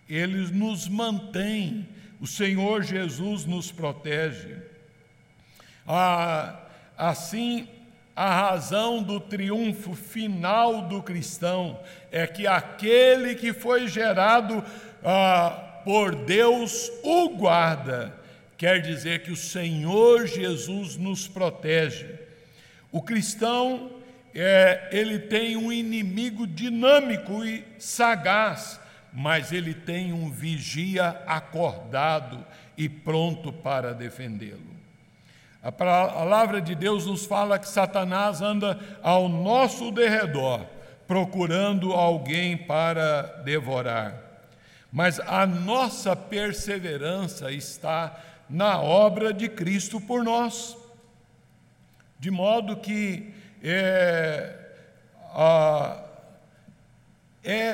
Ele 0.08 0.52
nos 0.52 0.88
mantém, 0.88 1.88
o 2.22 2.28
Senhor 2.28 2.84
Jesus 2.84 3.46
nos 3.46 3.72
protege. 3.72 4.58
Ah, 5.88 6.60
assim, 6.96 7.68
a 8.20 8.50
razão 8.50 9.02
do 9.02 9.18
triunfo 9.18 9.96
final 9.96 10.82
do 10.82 11.02
cristão 11.02 11.80
é 12.12 12.28
que 12.28 12.46
aquele 12.46 13.34
que 13.34 13.54
foi 13.54 13.88
gerado 13.88 14.62
ah, 15.02 15.80
por 15.86 16.14
Deus 16.14 16.92
o 17.02 17.30
guarda. 17.30 18.14
Quer 18.58 18.82
dizer 18.82 19.24
que 19.24 19.32
o 19.32 19.38
Senhor 19.38 20.28
Jesus 20.28 20.98
nos 20.98 21.30
protege. 21.30 22.08
O 22.92 23.02
cristão, 23.02 23.90
é, 24.36 24.90
ele 24.92 25.18
tem 25.18 25.56
um 25.56 25.72
inimigo 25.72 26.46
dinâmico 26.46 27.46
e 27.46 27.64
sagaz, 27.78 28.82
mas 29.14 29.54
ele 29.54 29.74
tem 29.74 30.12
um 30.12 30.30
vigia 30.30 31.22
acordado 31.26 32.46
e 32.78 32.90
pronto 32.90 33.54
para 33.54 33.94
defendê-lo. 33.94 34.79
A 35.62 35.74
palavra 35.74 36.62
de 36.62 36.74
Deus 36.74 37.06
nos 37.06 37.26
fala 37.26 37.60
que 37.60 37.68
Satanás 37.68 38.42
anda 38.42 38.80
ao 39.04 39.28
nosso 39.28 39.92
derredor, 39.92 40.66
procurando 41.06 41.92
alguém 41.92 42.56
para 42.56 43.24
devorar. 43.44 44.24
Mas 44.92 45.20
a 45.20 45.46
nossa 45.46 46.16
perseverança 46.16 47.52
está 47.52 48.18
na 48.50 48.80
obra 48.80 49.34
de 49.34 49.50
Cristo 49.50 50.00
por 50.00 50.24
nós. 50.24 50.78
De 52.18 52.32
modo 52.32 52.78
que 52.78 53.34
é, 53.62 54.56
a, 55.34 56.04
é 57.44 57.74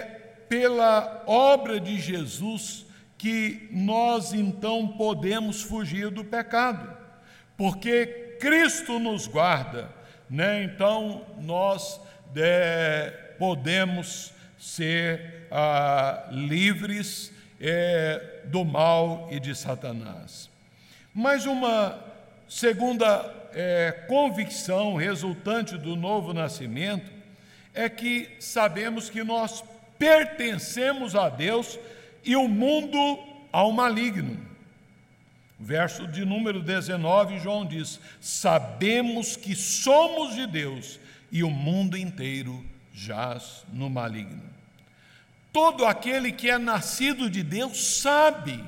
pela 0.49 1.23
obra 1.27 1.79
de 1.79 1.99
Jesus 1.99 2.85
que 3.15 3.69
nós 3.71 4.33
então 4.33 4.87
podemos 4.87 5.61
fugir 5.61 6.09
do 6.09 6.23
pecado 6.23 6.94
porque 7.57 8.37
Cristo 8.39 8.99
nos 8.99 9.27
guarda, 9.27 9.89
né? 10.29 10.63
então 10.63 11.25
nós 11.41 11.99
é, 12.35 13.35
podemos 13.37 14.33
ser 14.57 15.47
ah, 15.51 16.27
livres 16.31 17.31
é, 17.59 18.41
do 18.45 18.65
mal 18.65 19.29
e 19.31 19.39
de 19.39 19.55
Satanás. 19.55 20.49
Mas 21.13 21.45
uma 21.45 21.99
segunda 22.47 23.33
é, 23.53 23.91
convicção 24.07 24.95
resultante 24.95 25.77
do 25.77 25.95
novo 25.95 26.33
nascimento 26.33 27.09
é 27.73 27.87
que 27.89 28.35
sabemos 28.39 29.09
que 29.09 29.23
nós 29.23 29.63
pertencemos 29.97 31.15
a 31.15 31.29
Deus 31.29 31.79
e 32.23 32.35
o 32.35 32.47
mundo 32.47 33.19
ao 33.51 33.71
maligno. 33.71 34.54
Verso 35.65 36.07
de 36.07 36.23
número 36.23 36.61
19, 36.61 37.39
João 37.39 37.65
diz: 37.65 37.99
Sabemos 38.21 39.35
que 39.35 39.55
somos 39.55 40.35
de 40.35 40.45
Deus 40.45 40.99
e 41.31 41.43
o 41.43 41.49
mundo 41.49 41.97
inteiro 41.97 42.63
jaz 42.93 43.65
no 43.73 43.89
maligno. 43.89 44.43
Todo 45.51 45.83
aquele 45.83 46.31
que 46.31 46.51
é 46.51 46.59
nascido 46.59 47.31
de 47.31 47.41
Deus 47.41 47.83
sabe. 47.99 48.63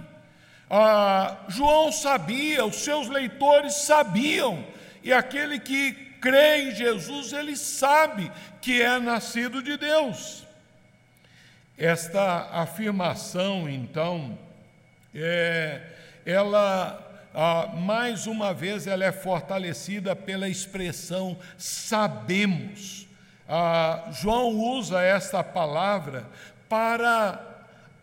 Ah, 0.67 1.37
João 1.47 1.91
sabia, 1.91 2.65
os 2.65 2.77
seus 2.77 3.07
leitores 3.07 3.75
sabiam, 3.75 4.65
e 5.03 5.13
aquele 5.13 5.59
que 5.59 5.91
crê 6.19 6.63
em 6.63 6.75
Jesus, 6.75 7.31
ele 7.31 7.55
sabe 7.55 8.31
que 8.59 8.81
é 8.81 8.97
nascido 8.99 9.61
de 9.61 9.77
Deus. 9.77 10.47
Esta 11.77 12.49
afirmação, 12.53 13.69
então, 13.69 14.35
é 15.13 15.93
ela 16.27 17.07
ah, 17.33 17.71
mais 17.73 18.27
uma 18.27 18.53
vez 18.53 18.85
ela 18.85 19.05
é 19.05 19.11
fortalecida 19.13 20.13
pela 20.13 20.49
expressão 20.49 21.37
sabemos. 21.57 23.07
Ah, 23.47 24.09
João 24.11 24.49
usa 24.49 25.01
esta 25.01 25.41
palavra 25.41 26.25
para 26.67 27.39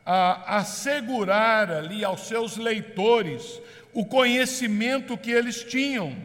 ah, 0.06 0.56
assegurar 0.56 1.70
ali 1.70 2.02
aos 2.02 2.22
seus 2.22 2.56
leitores 2.56 3.60
o 3.92 4.06
conhecimento 4.06 5.18
que 5.18 5.30
eles 5.30 5.62
tinham. 5.62 6.16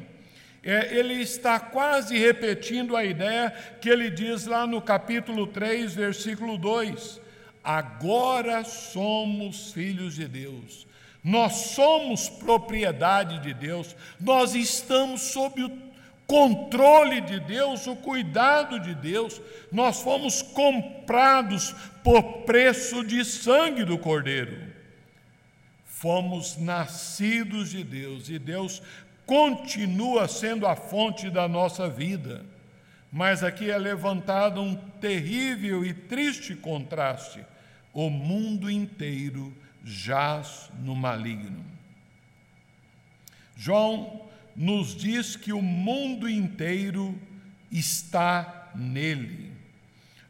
É, 0.63 0.97
ele 0.97 1.15
está 1.15 1.59
quase 1.59 2.17
repetindo 2.17 2.95
a 2.95 3.03
ideia 3.03 3.51
que 3.81 3.89
ele 3.89 4.09
diz 4.09 4.45
lá 4.45 4.67
no 4.67 4.81
capítulo 4.81 5.47
3, 5.47 5.93
versículo 5.95 6.57
2: 6.57 7.19
Agora 7.63 8.63
somos 8.63 9.71
filhos 9.71 10.15
de 10.15 10.27
Deus 10.27 10.88
nós 11.23 11.53
somos 11.53 12.29
propriedade 12.29 13.39
de 13.39 13.53
Deus, 13.53 13.95
nós 14.19 14.55
estamos 14.55 15.21
sob 15.21 15.63
o 15.63 15.89
controle 16.25 17.21
de 17.21 17.39
Deus, 17.39 17.87
o 17.87 17.95
cuidado 17.95 18.79
de 18.79 18.93
Deus, 18.93 19.41
nós 19.71 20.01
fomos 20.01 20.41
comprados 20.41 21.73
por 22.03 22.43
preço 22.43 23.03
de 23.03 23.25
sangue 23.25 23.83
do 23.83 23.97
Cordeiro. 23.97 24.69
Fomos 25.85 26.55
nascidos 26.57 27.71
de 27.71 27.83
Deus 27.83 28.29
e 28.29 28.39
Deus 28.39 28.81
continua 29.25 30.27
sendo 30.27 30.65
a 30.65 30.75
fonte 30.75 31.29
da 31.29 31.47
nossa 31.47 31.89
vida. 31.89 32.45
Mas 33.11 33.43
aqui 33.43 33.69
é 33.69 33.77
levantado 33.77 34.61
um 34.61 34.75
terrível 34.75 35.83
e 35.83 35.93
triste 35.93 36.55
contraste: 36.55 37.43
o 37.91 38.09
mundo 38.09 38.69
inteiro 38.69 39.53
jaz 39.89 40.69
no 40.83 40.95
maligno. 40.95 41.65
João 43.55 44.29
nos 44.55 44.95
diz 44.95 45.35
que 45.35 45.51
o 45.51 45.61
mundo 45.61 46.29
inteiro 46.29 47.19
está 47.71 48.69
nele. 48.75 49.51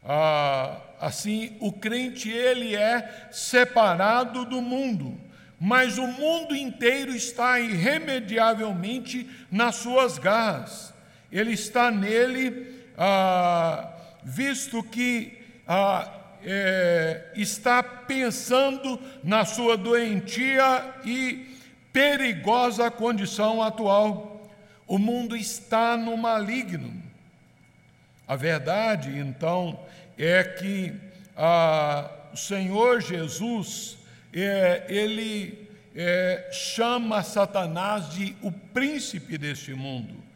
Ah, 0.02 0.80
assim, 0.98 1.56
o 1.60 1.70
crente 1.70 2.30
ele 2.30 2.74
é 2.74 3.28
separado 3.30 4.46
do 4.46 4.62
mundo, 4.62 5.20
mas 5.60 5.98
o 5.98 6.06
mundo 6.06 6.56
inteiro 6.56 7.14
está 7.14 7.60
irremediavelmente 7.60 9.28
nas 9.50 9.76
suas 9.76 10.16
garras. 10.16 10.94
Ele 11.30 11.52
está 11.52 11.90
nele, 11.90 12.82
ah, 12.96 13.92
visto 14.24 14.82
que 14.82 15.38
ah, 15.68 16.19
é, 16.44 17.32
está 17.34 17.82
pensando 17.82 19.00
na 19.22 19.44
sua 19.44 19.76
doentia 19.76 20.94
e 21.04 21.56
perigosa 21.92 22.90
condição 22.90 23.62
atual. 23.62 24.48
O 24.86 24.98
mundo 24.98 25.36
está 25.36 25.96
no 25.96 26.16
maligno. 26.16 27.02
A 28.26 28.36
verdade, 28.36 29.18
então, 29.18 29.78
é 30.16 30.42
que 30.44 30.94
ah, 31.36 32.10
o 32.32 32.36
Senhor 32.36 33.00
Jesus, 33.00 33.98
é, 34.32 34.84
ele 34.88 35.68
é, 35.94 36.48
chama 36.52 37.22
Satanás 37.22 38.10
de 38.10 38.36
o 38.42 38.52
príncipe 38.52 39.36
deste 39.36 39.74
mundo. 39.74 40.29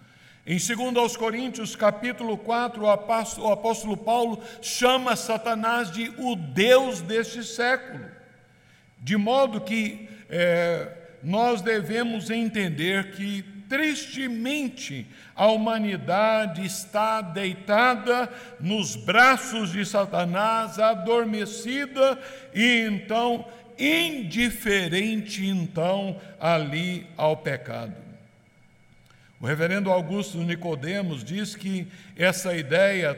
Em 0.47 0.59
2 0.59 1.17
Coríntios, 1.17 1.75
capítulo 1.75 2.37
4, 2.37 2.83
o 2.83 2.91
apóstolo, 2.91 3.97
Paulo 3.97 4.43
chama 4.61 5.17
Satanás 5.17 5.91
de 5.91 6.13
o 6.19 6.37
Deus 6.37 7.01
deste 7.01 7.43
século. 7.43 8.05
De 8.99 9.17
modo 9.17 9.63
que 9.63 10.07
é, 10.29 10.93
nós 11.23 11.63
devemos 11.63 12.29
entender 12.29 13.13
que, 13.13 13.43
tristemente, 13.71 15.07
a 15.35 15.47
humanidade 15.47 16.63
está 16.63 17.23
deitada 17.23 18.31
nos 18.61 18.97
braços 18.97 19.73
de 19.73 19.87
Satanás, 19.87 20.79
adormecida 20.79 22.19
e 22.55 22.81
então 22.81 23.47
indiferente 23.79 25.47
então 25.47 26.21
ali 26.39 27.07
ao 27.17 27.35
pecado. 27.35 28.04
O 29.41 29.47
reverendo 29.47 29.91
Augusto 29.91 30.39
Nicodemos 30.39 31.23
diz 31.23 31.55
que 31.55 31.87
essa 32.17 32.57
ideia 32.57 33.15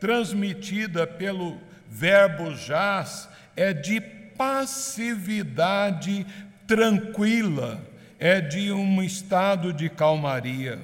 transmitida 0.00 1.06
pelo 1.06 1.58
verbo 1.88 2.54
jaz 2.54 3.28
é 3.56 3.72
de 3.72 4.00
passividade 4.00 6.26
tranquila, 6.66 7.80
é 8.18 8.40
de 8.40 8.72
um 8.72 9.02
estado 9.02 9.72
de 9.72 9.88
calmaria. 9.88 10.78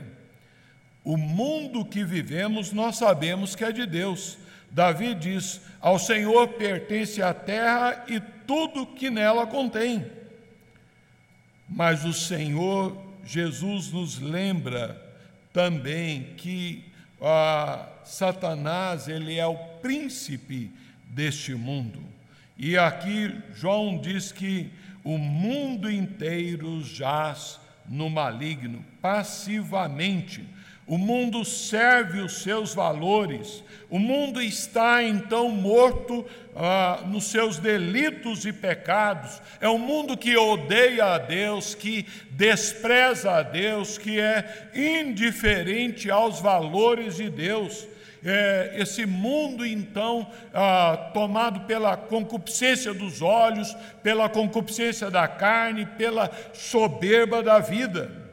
O 1.04 1.16
mundo 1.16 1.84
que 1.84 2.02
vivemos, 2.02 2.72
nós 2.72 2.96
sabemos 2.96 3.54
que 3.54 3.64
é 3.64 3.70
de 3.70 3.86
Deus. 3.86 4.38
Davi 4.70 5.14
diz: 5.14 5.60
Ao 5.80 5.98
Senhor 5.98 6.48
pertence 6.48 7.22
a 7.22 7.34
terra 7.34 8.04
e 8.08 8.18
tudo 8.46 8.86
que 8.86 9.10
nela 9.10 9.46
contém. 9.46 10.10
Mas 11.68 12.04
o 12.04 12.12
Senhor 12.12 12.96
Jesus 13.24 13.90
nos 13.90 14.18
lembra 14.18 15.00
também 15.52 16.34
que 16.36 16.84
ah, 17.20 17.88
Satanás 18.04 19.08
ele 19.08 19.38
é 19.38 19.46
o 19.46 19.56
príncipe 19.56 20.70
deste 21.08 21.54
mundo. 21.54 22.02
E 22.56 22.76
aqui 22.76 23.34
João 23.54 23.98
diz 23.98 24.30
que 24.30 24.70
o 25.02 25.18
mundo 25.18 25.90
inteiro 25.90 26.82
jaz 26.82 27.60
no 27.88 28.08
maligno, 28.08 28.84
passivamente. 29.00 30.44
O 30.86 30.98
mundo 30.98 31.44
serve 31.46 32.20
os 32.20 32.42
seus 32.42 32.74
valores, 32.74 33.64
o 33.88 33.98
mundo 33.98 34.42
está 34.42 35.02
então 35.02 35.48
morto 35.48 36.26
ah, 36.54 37.04
nos 37.06 37.24
seus 37.24 37.58
delitos 37.58 38.44
e 38.44 38.52
pecados. 38.52 39.40
É 39.60 39.68
um 39.68 39.78
mundo 39.78 40.16
que 40.16 40.36
odeia 40.36 41.14
a 41.14 41.18
Deus, 41.18 41.74
que 41.74 42.06
despreza 42.32 43.32
a 43.32 43.42
Deus, 43.42 43.96
que 43.96 44.20
é 44.20 44.70
indiferente 44.74 46.10
aos 46.10 46.40
valores 46.40 47.16
de 47.16 47.30
Deus. 47.30 47.86
É, 48.22 48.74
esse 48.78 49.06
mundo, 49.06 49.64
então, 49.64 50.26
ah, 50.52 51.10
tomado 51.14 51.60
pela 51.60 51.96
concupiscência 51.96 52.92
dos 52.92 53.22
olhos, 53.22 53.74
pela 54.02 54.28
concupiscência 54.28 55.10
da 55.10 55.28
carne, 55.28 55.86
pela 55.86 56.30
soberba 56.52 57.42
da 57.42 57.58
vida. 57.58 58.23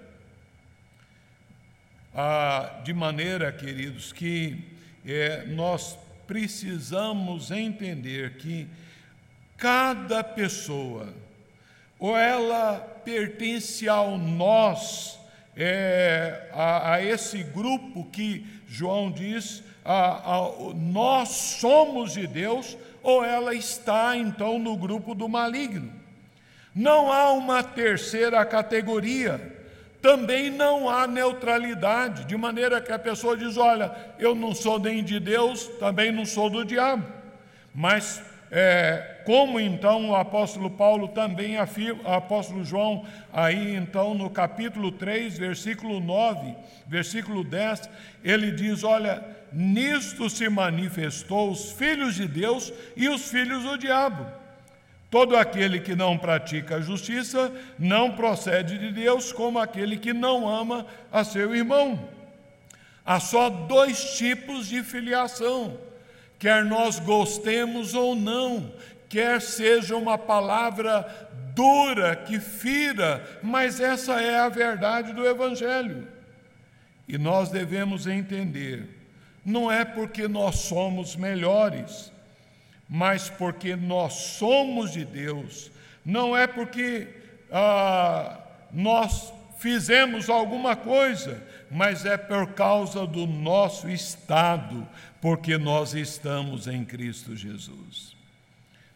Ah, 2.14 2.82
de 2.84 2.93
maneira, 2.93 3.53
queridos, 3.53 4.12
que 4.12 4.66
é, 5.05 5.45
nós 5.45 5.97
precisamos 6.28 7.51
entender 7.51 8.36
que 8.36 8.68
cada 9.55 10.22
pessoa, 10.22 11.07
ou 11.97 12.18
ela 12.18 12.80
pertence 13.05 13.88
ao 13.88 14.18
nós, 14.18 15.18
é, 15.55 16.49
a, 16.51 16.95
a, 16.95 17.01
esse 17.01 17.43
grupo 17.43 18.03
que 18.12 18.45
João 18.68 19.09
diz, 19.09 19.64
a, 19.86 20.36
a, 20.36 20.51
nós 20.76 21.30
somos 21.30 22.12
de 22.12 22.28
Deus, 22.28 22.78
ou 23.01 23.24
ela 23.24 23.55
está 23.55 24.18
então 24.18 24.59
no 24.59 24.76
grupo 24.76 25.16
do 25.16 25.30
maligno. 25.30 25.93
Não 26.76 27.09
há 27.09 27.32
uma 27.32 27.64
terceira 27.64 28.43
categoria 28.43 29.61
também 30.02 30.49
não 30.49 30.89
há 30.89 31.06
neutralidade, 31.06 32.26
de 32.26 32.36
maneira 32.36 32.82
que 32.82 32.91
a 32.91 32.99
pessoa 32.99 33.38
diz: 33.38 33.56
Olha, 33.56 33.95
eu 34.18 34.34
não 34.34 34.54
sou 34.56 34.80
nem 34.80 35.04
de 35.04 35.20
Deus, 35.20 35.68
também 35.80 36.12
não 36.12 36.26
sou 36.26 36.49
do 36.49 36.66
diabo. 36.66 37.06
Mas, 37.74 38.22
é, 38.52 39.22
como 39.26 39.60
então 39.60 40.10
o 40.10 40.16
apóstolo 40.16 40.70
Paulo 40.72 41.08
também 41.10 41.58
afirma, 41.58 42.02
o 42.04 42.14
apóstolo 42.14 42.66
João, 42.66 43.06
aí 43.32 43.76
então 43.76 44.16
no 44.16 44.30
capítulo 44.30 44.91
3, 44.91 45.38
versículo 45.38 45.99
9, 45.99 46.56
versículo 46.88 47.43
10, 47.43 47.88
ele 48.24 48.52
diz: 48.52 48.84
Olha, 48.84 49.24
nisto 49.54 50.30
se 50.32 50.49
manifestou 50.49 51.52
os 51.52 51.72
filhos 51.72 52.16
de 52.16 52.28
Deus 52.28 52.74
e 52.95 53.08
os 53.08 53.30
filhos 53.30 53.64
do 53.64 53.78
diabo. 53.78 54.40
Todo 55.12 55.36
aquele 55.36 55.82
que 55.82 55.93
não 55.93 56.18
pratica 56.18 56.78
a 56.78 56.82
justiça 56.82 57.51
não 57.78 58.14
procede 58.14 58.78
de 58.78 58.93
Deus, 58.93 59.34
como 59.34 59.59
aquele 59.59 59.97
que 59.97 60.14
não 60.14 60.47
ama 60.47 60.88
a 61.12 61.26
seu 61.26 61.53
irmão. 61.53 62.07
Há 63.05 63.20
só 63.20 63.49
dois 63.49 64.18
tipos 64.18 64.70
de 64.70 64.82
filiação, 64.82 65.78
quer 66.39 66.64
nós 66.64 66.97
gostemos 66.97 67.93
ou 67.93 68.16
não, 68.16 68.72
quer 69.09 69.41
seja 69.41 69.97
uma 69.97 70.18
palavra 70.18 71.05
dura 71.53 72.16
que 72.16 72.39
fira, 72.39 73.22
mas 73.43 73.82
essa 73.82 74.22
é 74.22 74.39
a 74.39 74.47
verdade 74.47 75.12
do 75.12 75.28
Evangelho. 75.28 76.07
E 77.05 77.18
nós 77.18 77.49
devemos 77.49 78.07
entender, 78.07 78.88
não 79.43 79.70
é 79.70 79.84
porque 79.84 80.30
nós 80.30 80.59
somos 80.59 81.18
melhores, 81.18 82.14
mas 82.93 83.29
porque 83.29 83.73
nós 83.73 84.11
somos 84.13 84.91
de 84.91 85.05
Deus, 85.05 85.71
não 86.03 86.35
é 86.35 86.45
porque 86.45 87.07
ah, 87.49 88.37
nós 88.69 89.31
fizemos 89.59 90.29
alguma 90.29 90.75
coisa, 90.75 91.41
mas 91.71 92.05
é 92.05 92.17
por 92.17 92.47
causa 92.47 93.07
do 93.07 93.25
nosso 93.25 93.87
estado, 93.89 94.85
porque 95.21 95.57
nós 95.57 95.93
estamos 95.93 96.67
em 96.67 96.83
Cristo 96.83 97.33
Jesus. 97.33 98.13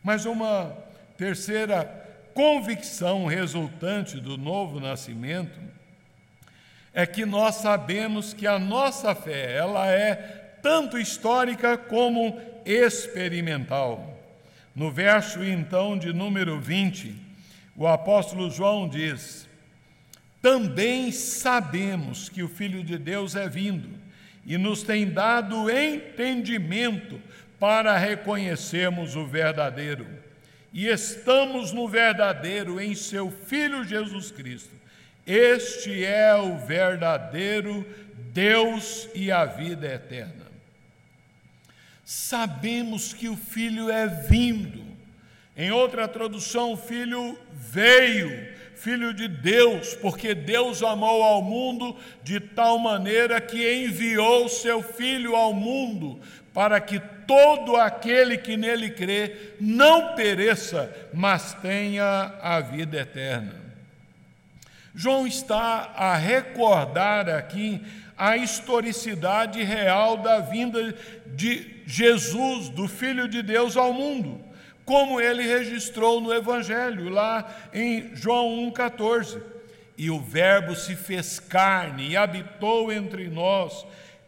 Mas 0.03 0.25
uma 0.25 0.75
terceira 1.17 1.85
convicção 2.33 3.25
resultante 3.27 4.19
do 4.19 4.37
novo 4.37 4.77
nascimento 4.77 5.57
é 6.93 7.05
que 7.05 7.25
nós 7.25 7.55
sabemos 7.55 8.33
que 8.33 8.45
a 8.45 8.59
nossa 8.59 9.15
fé, 9.15 9.55
ela 9.55 9.89
é 9.89 10.15
tanto 10.61 10.97
histórica 10.97 11.77
como 11.77 12.54
experimental. 12.65 14.19
No 14.75 14.91
verso 14.91 15.43
então 15.43 15.97
de 15.97 16.11
número 16.11 16.59
20, 16.59 17.15
o 17.75 17.87
apóstolo 17.87 18.49
João 18.49 18.89
diz: 18.89 19.47
Também 20.41 21.11
sabemos 21.11 22.27
que 22.27 22.43
o 22.43 22.49
Filho 22.49 22.83
de 22.83 22.97
Deus 22.97 23.35
é 23.35 23.47
vindo 23.47 23.89
e 24.45 24.57
nos 24.57 24.83
tem 24.83 25.09
dado 25.09 25.69
entendimento 25.69 27.21
para 27.59 27.97
reconhecermos 27.97 29.15
o 29.15 29.25
verdadeiro. 29.25 30.05
E 30.73 30.87
estamos 30.87 31.71
no 31.71 31.87
verdadeiro 31.87 32.81
em 32.81 32.93
seu 32.95 33.31
Filho 33.31 33.83
Jesus 33.83 34.29
Cristo. 34.29 34.75
Este 35.25 36.03
é 36.03 36.35
o 36.35 36.57
verdadeiro 36.57 37.85
Deus 38.33 39.07
e 39.15 39.31
a 39.31 39.45
vida 39.45 39.87
eterna 39.87 40.44
sabemos 42.05 43.11
que 43.13 43.27
o 43.27 43.35
Filho 43.35 43.89
é 43.89 44.07
vindo. 44.07 44.85
Em 45.57 45.71
outra 45.71 46.07
tradução, 46.07 46.73
o 46.73 46.77
Filho 46.77 47.37
veio, 47.51 48.53
Filho 48.75 49.13
de 49.13 49.27
Deus, 49.27 49.95
porque 49.95 50.35
Deus 50.35 50.83
amou 50.83 51.23
ao 51.23 51.41
mundo 51.41 51.97
de 52.23 52.39
tal 52.39 52.77
maneira 52.77 53.41
que 53.41 53.85
enviou 53.85 54.47
seu 54.47 54.83
Filho 54.83 55.35
ao 55.35 55.53
mundo, 55.53 56.19
para 56.53 56.79
que 56.79 56.99
todo 57.25 57.75
aquele 57.75 58.37
que 58.37 58.55
nele 58.55 58.91
crê 58.91 59.53
não 59.59 60.13
pereça, 60.13 60.93
mas 61.13 61.55
tenha 61.55 62.35
a 62.41 62.59
vida 62.59 62.99
eterna. 62.99 63.65
João 64.93 65.25
está 65.25 65.91
a 65.95 66.15
recordar 66.15 67.29
aqui 67.29 67.81
a 68.17 68.37
historicidade 68.37 69.61
real 69.63 70.17
da 70.17 70.39
vinda 70.39 70.95
de 71.27 71.81
Jesus, 71.85 72.69
do 72.69 72.87
Filho 72.87 73.27
de 73.27 73.41
Deus, 73.41 73.75
ao 73.75 73.93
mundo, 73.93 74.41
como 74.85 75.19
ele 75.19 75.43
registrou 75.43 76.21
no 76.21 76.33
Evangelho, 76.33 77.09
lá 77.09 77.69
em 77.73 78.15
João 78.15 78.71
1,14. 78.71 79.41
E 79.97 80.09
o 80.09 80.19
Verbo 80.19 80.75
se 80.75 80.95
fez 80.95 81.39
carne 81.39 82.09
e 82.09 82.17
habitou 82.17 82.91
entre 82.91 83.27
nós, 83.27 83.85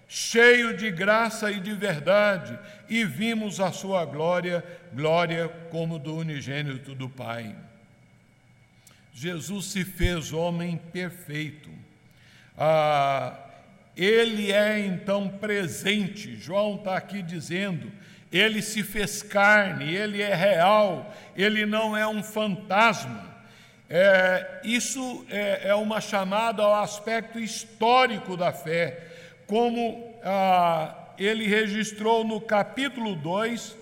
cheio 0.07 0.75
de 0.75 0.89
graça 0.89 1.51
e 1.51 1.59
de 1.59 1.73
verdade, 1.73 2.57
e 2.89 3.03
vimos 3.03 3.59
a 3.59 3.71
sua 3.71 4.05
glória, 4.05 4.63
glória 4.93 5.49
como 5.69 5.99
do 5.99 6.15
unigênito 6.15 6.95
do 6.95 7.09
Pai. 7.09 7.53
Jesus 9.13 9.65
se 9.65 9.83
fez 9.83 10.31
homem 10.31 10.77
perfeito. 10.93 11.69
Ah, 12.57 13.46
ele 13.97 14.51
é 14.51 14.79
então 14.79 15.27
presente, 15.27 16.35
João 16.35 16.75
está 16.75 16.95
aqui 16.95 17.23
dizendo, 17.23 17.91
ele 18.31 18.61
se 18.61 18.83
fez 18.83 19.23
carne, 19.23 19.91
ele 19.91 20.21
é 20.21 20.35
real, 20.35 21.11
ele 21.35 21.65
não 21.65 21.97
é 21.97 22.07
um 22.07 22.21
fantasma. 22.21 23.25
É, 23.89 24.61
isso 24.63 25.25
é, 25.29 25.69
é, 25.69 25.75
uma 25.75 25.99
chamada 25.99 26.61
ao 26.61 26.75
aspecto 26.75 27.39
histórico 27.39 28.37
da 28.37 28.51
fé, 28.51 28.99
como 29.47 30.13
ah, 30.23 31.13
ele 31.17 31.47
registrou 31.47 32.23
no 32.23 32.39
capítulo 32.39 33.15
2, 33.15 33.77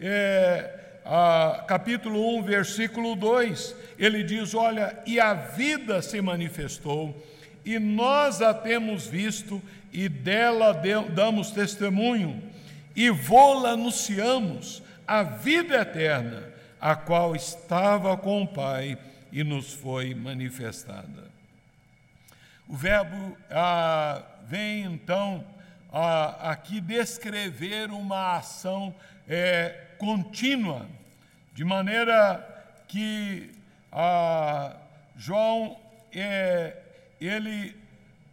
é, 0.00 0.74
ah, 1.04 1.62
capítulo 1.68 2.38
1, 2.38 2.42
versículo 2.42 3.14
2. 3.14 3.76
Ele 3.98 4.22
diz: 4.22 4.54
Olha, 4.54 4.98
e 5.06 5.20
a 5.20 5.34
vida 5.34 6.00
se 6.00 6.20
manifestou 6.22 7.14
e 7.64 7.78
nós 7.78 8.40
a 8.40 8.52
temos 8.54 9.06
visto 9.06 9.62
e 9.92 10.08
dela 10.08 10.72
damos 11.14 11.50
testemunho, 11.50 12.42
e 12.94 13.10
vô-la 13.10 13.70
anunciamos, 13.70 14.82
a 15.06 15.22
vida 15.22 15.76
eterna, 15.76 16.52
a 16.80 16.94
qual 16.94 17.34
estava 17.34 18.16
com 18.16 18.42
o 18.42 18.48
Pai 18.48 18.96
e 19.32 19.42
nos 19.42 19.72
foi 19.72 20.14
manifestada. 20.14 21.30
O 22.68 22.76
Verbo 22.76 23.36
ah, 23.50 24.22
vem 24.46 24.84
então 24.84 25.44
a, 25.92 26.52
aqui 26.52 26.80
descrever 26.80 27.90
uma 27.90 28.36
ação 28.36 28.94
é, 29.28 29.88
contínua, 29.98 30.86
de 31.52 31.64
maneira 31.64 32.46
que 32.86 33.50
a, 33.90 34.76
João 35.16 35.76
é, 36.12 36.76
ele 37.20 37.76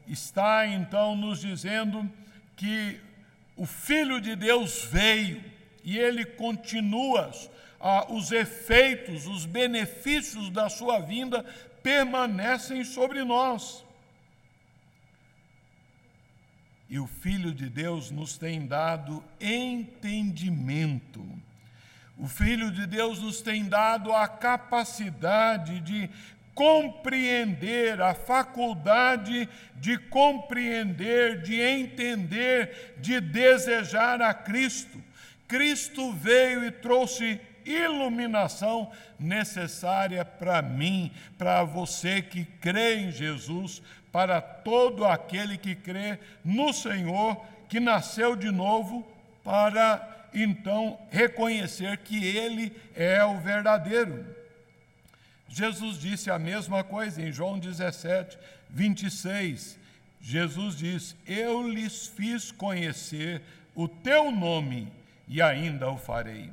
está 0.08 0.66
então 0.66 1.16
nos 1.16 1.42
dizendo 1.42 2.10
que 2.56 3.00
o 3.56 3.66
Filho 3.66 4.22
de 4.22 4.36
Deus 4.36 4.86
veio 4.86 5.44
e 5.84 5.98
ele 5.98 6.26
continua, 6.26 7.32
ah, 7.80 8.12
os 8.12 8.32
efeitos, 8.32 9.26
os 9.26 9.46
benefícios 9.46 10.50
da 10.50 10.70
sua 10.70 11.00
vinda 11.00 11.44
permanecem 11.82 12.84
sobre 12.84 13.24
nós. 13.24 13.86
E 16.90 17.00
o 17.00 17.08
Filho 17.08 17.54
de 17.54 17.70
Deus 17.70 18.12
nos 18.12 18.38
tem 18.38 18.66
dado 18.66 19.24
entendimento. 19.42 21.26
O 22.18 22.28
Filho 22.28 22.72
de 22.72 22.88
Deus 22.88 23.20
nos 23.20 23.42
tem 23.42 23.68
dado 23.68 24.14
a 24.14 24.28
capacidade 24.28 25.80
de 25.82 26.10
compreender, 26.58 28.02
a 28.02 28.16
faculdade 28.16 29.48
de 29.76 29.96
compreender, 29.96 31.44
de 31.44 31.62
entender, 31.62 32.96
de 32.98 33.22
desejar 33.22 34.24
a 34.24 34.34
Cristo. 34.34 35.00
Cristo 35.48 36.12
veio 36.14 36.66
e 36.66 36.72
trouxe 36.72 37.40
iluminação 37.64 38.92
necessária 39.20 40.26
para 40.26 40.64
mim, 40.64 41.12
para 41.38 41.64
você 41.64 42.24
que 42.24 42.44
crê 42.44 43.02
em 43.02 43.12
Jesus, 43.12 43.84
para 44.12 44.42
todo 44.42 45.06
aquele 45.06 45.60
que 45.60 45.76
crê 45.76 46.18
no 46.44 46.74
Senhor, 46.74 47.40
que 47.70 47.80
nasceu 47.80 48.36
de 48.36 48.50
novo, 48.50 49.06
para 49.44 50.28
então 50.34 50.98
reconhecer 51.12 52.00
que 52.00 52.26
Ele 52.26 52.76
é 52.96 53.24
o 53.24 53.38
verdadeiro. 53.38 54.47
Jesus 55.50 56.00
disse 56.00 56.30
a 56.30 56.38
mesma 56.38 56.84
coisa 56.84 57.22
em 57.22 57.32
João 57.32 57.58
17, 57.58 58.38
26. 58.70 59.78
Jesus 60.22 60.76
diz: 60.76 61.16
Eu 61.26 61.68
lhes 61.68 62.08
fiz 62.08 62.52
conhecer 62.52 63.42
o 63.74 63.88
teu 63.88 64.32
nome 64.32 64.92
e 65.28 65.42
ainda 65.42 65.90
o 65.90 65.98
farei. 65.98 66.52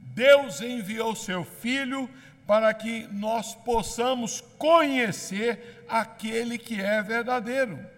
Deus 0.00 0.60
enviou 0.60 1.16
seu 1.16 1.44
Filho 1.44 2.08
para 2.46 2.72
que 2.74 3.08
nós 3.10 3.54
possamos 3.54 4.40
conhecer 4.58 5.84
aquele 5.88 6.58
que 6.58 6.80
é 6.80 7.02
verdadeiro. 7.02 7.93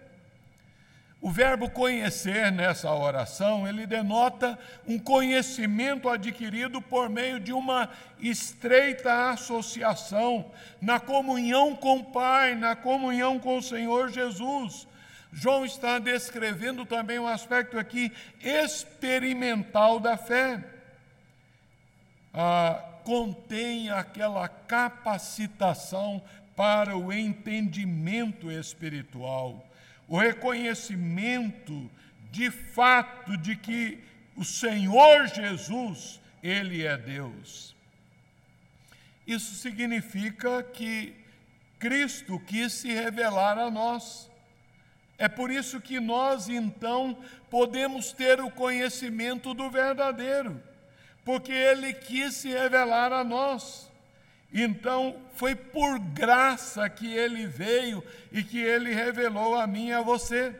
O 1.27 1.29
verbo 1.29 1.69
conhecer 1.69 2.53
nessa 2.53 2.89
oração, 2.89 3.67
ele 3.67 3.85
denota 3.85 4.57
um 4.87 4.97
conhecimento 4.97 6.07
adquirido 6.07 6.81
por 6.81 7.09
meio 7.09 7.37
de 7.37 7.51
uma 7.51 7.89
estreita 8.17 9.31
associação 9.31 10.49
na 10.79 11.01
comunhão 11.01 11.75
com 11.75 11.97
o 11.97 12.03
Pai, 12.05 12.55
na 12.55 12.77
comunhão 12.77 13.39
com 13.39 13.57
o 13.57 13.61
Senhor 13.61 14.09
Jesus. 14.09 14.87
João 15.33 15.65
está 15.65 15.99
descrevendo 15.99 16.85
também 16.85 17.19
um 17.19 17.27
aspecto 17.27 17.77
aqui 17.77 18.09
experimental 18.39 19.99
da 19.99 20.15
fé. 20.15 20.63
Ah, 22.33 22.81
contém 23.03 23.89
aquela 23.89 24.47
capacitação 24.47 26.23
para 26.55 26.95
o 26.95 27.11
entendimento 27.11 28.49
espiritual 28.49 29.66
o 30.07 30.17
reconhecimento 30.17 31.89
de 32.31 32.49
fato 32.49 33.37
de 33.37 33.55
que 33.55 34.03
o 34.35 34.45
Senhor 34.45 35.27
Jesus, 35.27 36.19
Ele 36.41 36.85
é 36.85 36.97
Deus. 36.97 37.75
Isso 39.25 39.55
significa 39.55 40.63
que 40.63 41.13
Cristo 41.79 42.39
quis 42.39 42.71
se 42.71 42.93
revelar 42.93 43.57
a 43.57 43.69
nós. 43.69 44.29
É 45.17 45.27
por 45.27 45.49
isso 45.49 45.81
que 45.81 45.99
nós, 45.99 46.47
então, 46.47 47.17
podemos 47.49 48.11
ter 48.13 48.39
o 48.39 48.51
conhecimento 48.51 49.53
do 49.53 49.69
verdadeiro, 49.69 50.61
porque 51.25 51.51
Ele 51.51 51.93
quis 51.93 52.35
se 52.35 52.49
revelar 52.49 53.11
a 53.11 53.23
nós. 53.23 53.86
Então, 54.53 55.21
foi 55.33 55.55
por 55.55 55.99
graça 55.99 56.89
que 56.89 57.13
ele 57.13 57.45
veio 57.45 58.03
e 58.31 58.43
que 58.43 58.59
ele 58.59 58.93
revelou 58.93 59.55
a 59.55 59.67
mim 59.67 59.87
e 59.87 59.93
a 59.93 60.01
você. 60.01 60.55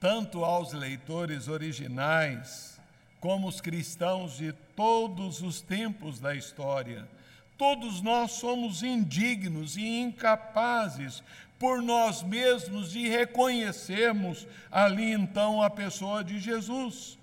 Tanto 0.00 0.44
aos 0.44 0.72
leitores 0.72 1.46
originais, 1.46 2.80
como 3.20 3.46
os 3.46 3.60
cristãos 3.60 4.36
de 4.36 4.52
todos 4.74 5.42
os 5.42 5.60
tempos 5.60 6.18
da 6.18 6.34
história, 6.34 7.08
todos 7.56 8.00
nós 8.00 8.32
somos 8.32 8.82
indignos 8.82 9.76
e 9.76 10.00
incapazes 10.00 11.22
por 11.58 11.80
nós 11.80 12.24
mesmos 12.24 12.90
de 12.90 13.08
reconhecermos 13.08 14.48
ali 14.68 15.12
então 15.12 15.62
a 15.62 15.70
pessoa 15.70 16.24
de 16.24 16.40
Jesus. 16.40 17.16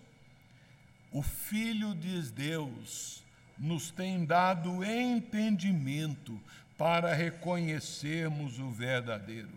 O 1.12 1.22
Filho 1.22 1.94
de 1.94 2.22
Deus 2.32 3.22
nos 3.60 3.92
tem 3.92 4.24
dado 4.26 4.84
entendimento 4.84 6.40
para 6.78 7.14
reconhecermos 7.14 8.58
o 8.58 8.70
verdadeiro. 8.70 9.50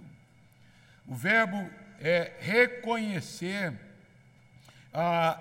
O 1.07 1.15
verbo 1.15 1.71
é 2.01 2.33
reconhecer, 2.41 3.73
ah, 4.93 5.41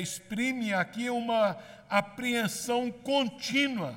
exprime 0.00 0.74
aqui 0.74 1.08
uma 1.08 1.56
apreensão 1.88 2.90
contínua. 2.90 3.96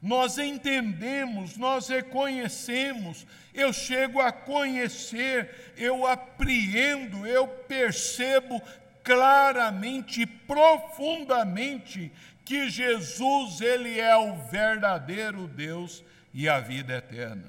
Nós 0.00 0.38
entendemos, 0.38 1.56
nós 1.56 1.88
reconhecemos, 1.88 3.26
eu 3.52 3.72
chego 3.72 4.20
a 4.20 4.32
conhecer, 4.32 5.74
eu 5.76 6.06
apreendo, 6.06 7.26
eu 7.26 7.46
percebo 7.46 8.62
claramente, 9.02 10.24
profundamente 10.24 12.12
que 12.50 12.68
Jesus 12.68 13.60
ele 13.60 14.00
é 14.00 14.16
o 14.16 14.34
verdadeiro 14.34 15.46
Deus 15.46 16.02
e 16.34 16.48
a 16.48 16.58
vida 16.58 16.96
eterna. 16.96 17.48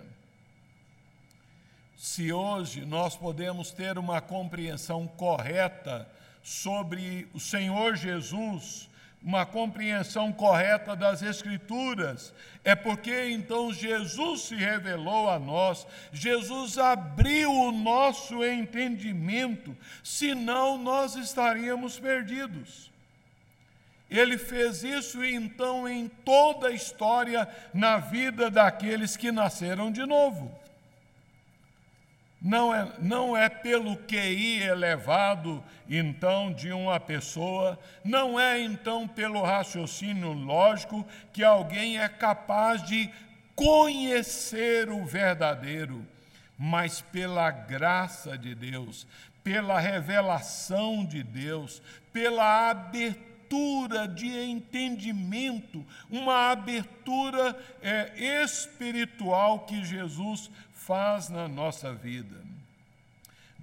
Se 1.97 2.31
hoje 2.31 2.85
nós 2.85 3.15
podemos 3.15 3.71
ter 3.71 3.97
uma 3.97 4.21
compreensão 4.21 5.07
correta 5.07 6.07
sobre 6.43 7.27
o 7.33 7.39
Senhor 7.39 7.95
Jesus, 7.95 8.87
uma 9.23 9.43
compreensão 9.43 10.31
correta 10.31 10.95
das 10.95 11.23
Escrituras, 11.23 12.31
é 12.63 12.75
porque 12.75 13.31
então 13.31 13.73
Jesus 13.73 14.41
se 14.41 14.55
revelou 14.55 15.31
a 15.31 15.39
nós, 15.39 15.87
Jesus 16.13 16.77
abriu 16.77 17.51
o 17.51 17.71
nosso 17.71 18.45
entendimento, 18.45 19.75
senão 20.03 20.77
nós 20.77 21.15
estaríamos 21.15 21.97
perdidos. 21.97 22.90
Ele 24.11 24.37
fez 24.37 24.83
isso 24.83 25.23
então 25.23 25.87
em 25.87 26.09
toda 26.09 26.67
a 26.67 26.73
história 26.73 27.47
na 27.73 27.97
vida 27.97 28.51
daqueles 28.51 29.15
que 29.15 29.31
nasceram 29.31 29.89
de 29.89 30.05
novo. 30.05 30.53
Não 32.41 32.75
é, 32.75 32.91
não 32.99 33.37
é 33.37 33.47
pelo 33.47 33.95
QI 33.95 34.63
elevado, 34.63 35.63
então, 35.89 36.51
de 36.51 36.73
uma 36.73 36.99
pessoa, 36.99 37.79
não 38.03 38.37
é 38.37 38.59
então 38.59 39.07
pelo 39.07 39.43
raciocínio 39.43 40.33
lógico 40.33 41.07
que 41.31 41.43
alguém 41.43 41.99
é 41.99 42.09
capaz 42.09 42.83
de 42.83 43.09
conhecer 43.55 44.89
o 44.89 45.05
verdadeiro, 45.05 46.05
mas 46.57 46.99
pela 46.99 47.49
graça 47.49 48.37
de 48.37 48.55
Deus, 48.55 49.07
pela 49.43 49.79
revelação 49.79 51.05
de 51.05 51.23
Deus, 51.23 51.81
pela 52.11 52.71
abertura 52.71 53.30
abertura 53.51 54.07
de 54.07 54.27
entendimento, 54.27 55.85
uma 56.09 56.51
abertura 56.51 57.57
é, 57.81 58.41
espiritual 58.43 59.59
que 59.65 59.83
Jesus 59.83 60.49
faz 60.73 61.27
na 61.27 61.47
nossa 61.49 61.93
vida. 61.93 62.41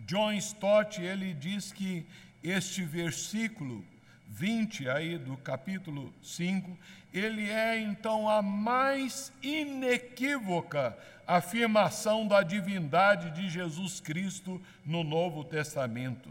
John 0.06 0.32
Stott, 0.32 1.00
ele 1.00 1.32
diz 1.32 1.72
que 1.72 2.04
este 2.44 2.82
versículo 2.82 3.82
20 4.28 4.88
aí 4.90 5.16
do 5.16 5.36
capítulo 5.38 6.12
5, 6.22 6.76
ele 7.12 7.48
é 7.50 7.80
então 7.80 8.28
a 8.28 8.42
mais 8.42 9.32
inequívoca 9.42 10.96
afirmação 11.26 12.26
da 12.26 12.42
divindade 12.42 13.30
de 13.30 13.48
Jesus 13.48 14.00
Cristo 14.00 14.60
no 14.84 15.02
Novo 15.02 15.44
Testamento. 15.44 16.30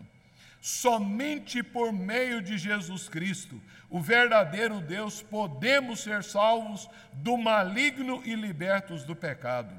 Somente 0.67 1.63
por 1.63 1.93
meio 1.93 2.41
de 2.41 2.57
Jesus 2.57 3.07
Cristo, 3.07 3.57
o 3.89 4.01
verdadeiro 4.01 4.81
Deus, 4.81 5.21
podemos 5.21 6.01
ser 6.01 6.25
salvos 6.25 6.89
do 7.13 7.37
maligno 7.37 8.21
e 8.25 8.35
libertos 8.35 9.05
do 9.05 9.15
pecado. 9.15 9.73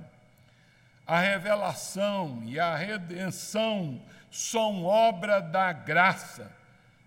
a 1.07 1.21
revelação 1.21 2.43
e 2.47 2.59
a 2.59 2.75
redenção 2.75 4.01
são 4.31 4.83
obra 4.83 5.41
da 5.41 5.75
graça. 5.75 6.51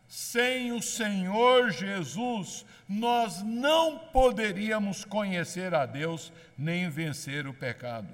Sem 0.08 0.72
o 0.72 0.80
Senhor 0.80 1.72
Jesus, 1.72 2.64
nós 2.88 3.42
não 3.42 3.98
poderíamos 3.98 5.04
conhecer 5.04 5.74
a 5.74 5.88
Deus 5.88 6.32
nem 6.56 6.88
vencer 6.88 7.48
o 7.48 7.54
pecado. 7.54 8.14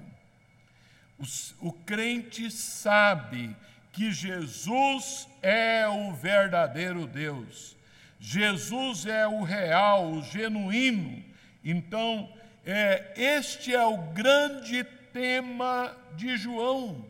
O, 1.18 1.68
o 1.68 1.72
crente 1.72 2.50
sabe 2.50 3.54
que 3.92 4.10
Jesus 4.10 5.27
é 5.42 5.86
o 5.88 6.12
verdadeiro 6.12 7.06
Deus. 7.06 7.76
Jesus 8.20 9.06
é 9.06 9.26
o 9.26 9.42
real, 9.42 10.10
o 10.10 10.22
genuíno. 10.22 11.24
Então, 11.64 12.32
é, 12.66 13.12
este 13.16 13.74
é 13.74 13.84
o 13.84 13.98
grande 13.98 14.84
tema 15.12 15.96
de 16.16 16.36
João. 16.36 17.04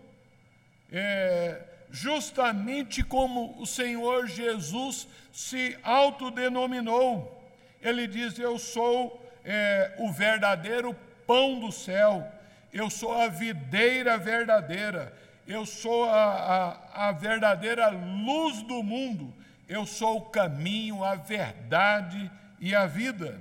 É, 0.93 1.63
justamente 1.91 3.03
como 3.03 3.61
o 3.61 3.67
Senhor 3.67 4.27
Jesus 4.27 5.09
se 5.33 5.77
autodenominou. 5.83 7.35
Ele 7.81 8.07
diz: 8.07 8.39
Eu 8.39 8.59
sou 8.59 9.25
é, 9.45 9.95
o 9.99 10.11
verdadeiro 10.13 10.95
pão 11.27 11.61
do 11.61 11.71
céu, 11.71 12.27
eu 12.73 12.89
sou 12.91 13.13
a 13.13 13.29
videira 13.29 14.17
verdadeira, 14.17 15.13
eu 15.49 15.65
sou 15.65 16.05
a, 16.05 16.79
a, 16.95 17.09
a 17.09 17.13
verdadeira 17.13 17.89
luz 17.89 18.63
do 18.63 18.83
mundo, 18.83 19.33
eu 19.67 19.87
sou 19.87 20.19
o 20.19 20.27
caminho, 20.27 21.03
a 21.03 21.15
verdade 21.15 22.31
e 22.61 22.75
a 22.75 22.87
vida. 22.87 23.41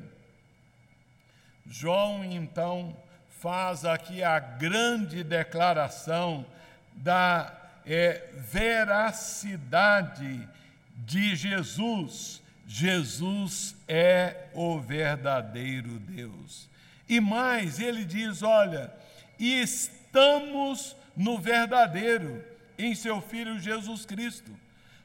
João, 1.66 2.24
então, 2.24 2.95
faz 3.41 3.84
aqui 3.84 4.24
a 4.24 4.39
grande 4.39 5.22
declaração 5.22 6.45
da 6.93 7.53
é, 7.86 8.30
veracidade 8.36 10.47
de 10.95 11.36
Jesus. 11.36 12.41
Jesus 12.66 13.76
é 13.88 14.47
o 14.53 14.80
verdadeiro 14.80 15.99
Deus. 15.99 16.68
E 17.08 17.20
mais, 17.20 17.80
ele 17.80 18.03
diz: 18.03 18.43
olha, 18.43 18.91
estamos 19.39 20.97
no 21.18 21.39
verdadeiro, 21.39 22.45
em 22.78 22.93
seu 22.93 23.20
Filho 23.20 23.59
Jesus 23.59 24.05
Cristo. 24.05 24.51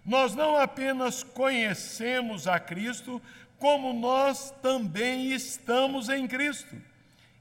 Nós 0.04 0.34
não 0.34 0.56
apenas 0.56 1.22
conhecemos 1.22 2.46
a 2.46 2.60
Cristo, 2.60 3.20
como 3.58 3.94
nós 3.94 4.50
também 4.62 5.32
estamos 5.32 6.10
em 6.10 6.28
Cristo. 6.28 6.76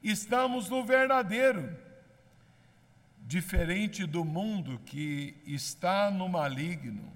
Estamos 0.01 0.69
no 0.69 0.84
verdadeiro. 0.86 1.78
Diferente 3.28 4.05
do 4.05 4.24
mundo 4.24 4.80
que 4.86 5.36
está 5.45 6.09
no 6.09 6.30
maligno, 6.30 7.11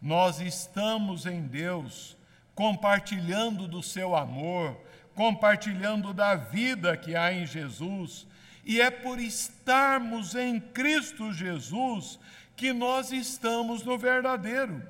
nós 0.00 0.40
estamos 0.40 1.26
em 1.26 1.42
Deus, 1.42 2.16
compartilhando 2.54 3.68
do 3.68 3.82
seu 3.82 4.16
amor, 4.16 4.80
compartilhando 5.14 6.14
da 6.14 6.34
vida 6.34 6.96
que 6.96 7.14
há 7.14 7.32
em 7.32 7.46
Jesus. 7.46 8.26
E 8.70 8.80
é 8.80 8.88
por 8.88 9.18
estarmos 9.18 10.36
em 10.36 10.60
Cristo 10.60 11.32
Jesus 11.32 12.20
que 12.54 12.72
nós 12.72 13.10
estamos 13.10 13.82
no 13.82 13.98
verdadeiro. 13.98 14.80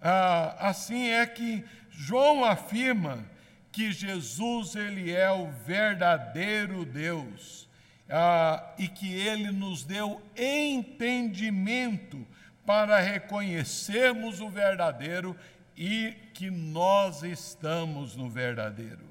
Ah, 0.00 0.56
assim 0.58 1.08
é 1.08 1.26
que 1.26 1.62
João 1.90 2.42
afirma 2.42 3.22
que 3.70 3.92
Jesus 3.92 4.74
ele 4.76 5.12
é 5.12 5.30
o 5.30 5.50
verdadeiro 5.66 6.86
Deus 6.86 7.68
ah, 8.08 8.72
e 8.78 8.88
que 8.88 9.12
ele 9.12 9.50
nos 9.50 9.84
deu 9.84 10.18
entendimento 10.34 12.26
para 12.64 12.98
reconhecermos 12.98 14.40
o 14.40 14.48
verdadeiro 14.48 15.36
e 15.76 16.16
que 16.32 16.50
nós 16.50 17.22
estamos 17.22 18.16
no 18.16 18.30
verdadeiro. 18.30 19.07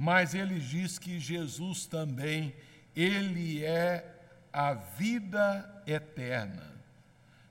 Mas 0.00 0.32
ele 0.32 0.60
diz 0.60 0.96
que 0.96 1.18
Jesus 1.18 1.84
também, 1.84 2.54
ele 2.94 3.64
é 3.64 4.06
a 4.52 4.72
vida 4.72 5.82
eterna. 5.84 6.62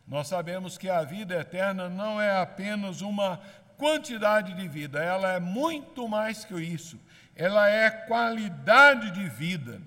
Nós 0.08 0.30
sabemos 0.30 0.78
que 0.78 0.90
a 0.90 1.04
vida 1.04 1.36
eterna 1.36 1.90
não 1.90 2.22
é 2.22 2.40
apenas 2.40 3.02
uma 3.02 3.42
quantidade 3.76 4.54
de 4.54 4.66
vida, 4.66 5.04
ela 5.04 5.34
é 5.34 5.42
muito 5.42 6.08
mais 6.08 6.46
que 6.46 6.56
isso. 6.56 6.98
Ela 7.36 7.70
é 7.70 7.90
qualidade 7.90 9.12
de 9.12 9.28
vida. 9.28 9.82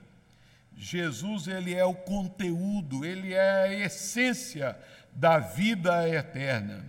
Jesus, 0.76 1.48
ele 1.48 1.74
é 1.74 1.84
o 1.86 1.94
conteúdo, 1.94 3.06
ele 3.06 3.32
é 3.32 3.62
a 3.62 3.72
essência 3.72 4.78
da 5.14 5.38
vida 5.38 6.06
eterna. 6.06 6.84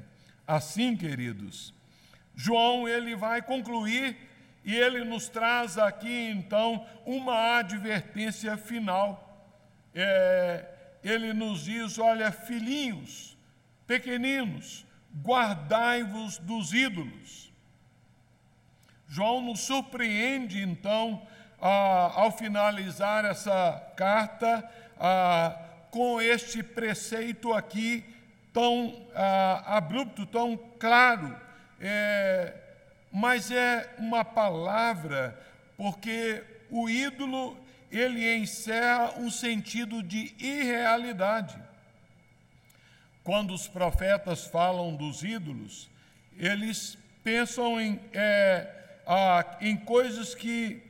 Assim, 0.46 0.98
queridos, 0.98 1.74
João 2.36 2.90
ele 2.90 3.16
vai 3.16 3.42
concluir 3.42 4.31
e 4.64 4.76
ele 4.76 5.04
nos 5.04 5.28
traz 5.28 5.78
aqui 5.78 6.30
então 6.30 6.86
uma 7.06 7.58
advertência 7.58 8.56
final. 8.58 9.28
É, 9.94 10.66
ele 11.04 11.34
nos 11.34 11.66
diz: 11.66 11.98
olha, 11.98 12.32
filhinhos, 12.32 13.38
pequeninos, 13.88 14.86
guardai-vos 15.24 16.38
dos 16.38 16.74
ídolos. 16.74 17.52
João 19.08 19.42
nos 19.42 19.60
surpreende, 19.62 20.62
então, 20.62 21.28
ao 21.60 22.32
finalizar 22.32 23.26
essa 23.26 23.92
carta, 23.98 24.64
com 25.90 26.22
este 26.22 26.64
preceito 26.64 27.52
aqui 27.52 28.06
tão 28.54 29.08
abrupto, 29.66 30.26
tão 30.26 30.56
claro. 30.80 31.36
É, 31.80 32.71
mas 33.12 33.52
é 33.52 33.94
uma 33.98 34.24
palavra, 34.24 35.40
porque 35.78 36.44
o 36.70 36.90
ídolo 36.90 37.58
ele 37.92 38.36
encerra 38.36 39.16
um 39.18 39.30
sentido 39.30 40.02
de 40.02 40.34
irrealidade. 40.40 41.62
Quando 43.24 43.54
os 43.54 43.68
profetas 43.68 44.46
falam 44.46 44.96
dos 44.96 45.24
ídolos, 45.24 45.90
eles 46.38 46.98
pensam 47.24 47.80
em, 47.80 48.00
é, 48.14 48.68
ah, 49.06 49.58
em 49.60 49.76
coisas 49.76 50.34
que 50.34 50.82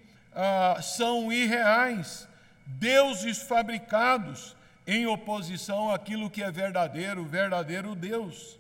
são 0.82 1.32
irreais, 1.32 2.28
deuses 2.66 3.42
fabricados 3.42 4.56
em 4.88 5.06
oposição 5.06 5.92
àquilo 5.92 6.30
que 6.30 6.42
é 6.42 6.52
verdadeiro, 6.52 7.22
o 7.22 7.26
verdadeiro 7.26 7.96
Deus. 7.96 8.58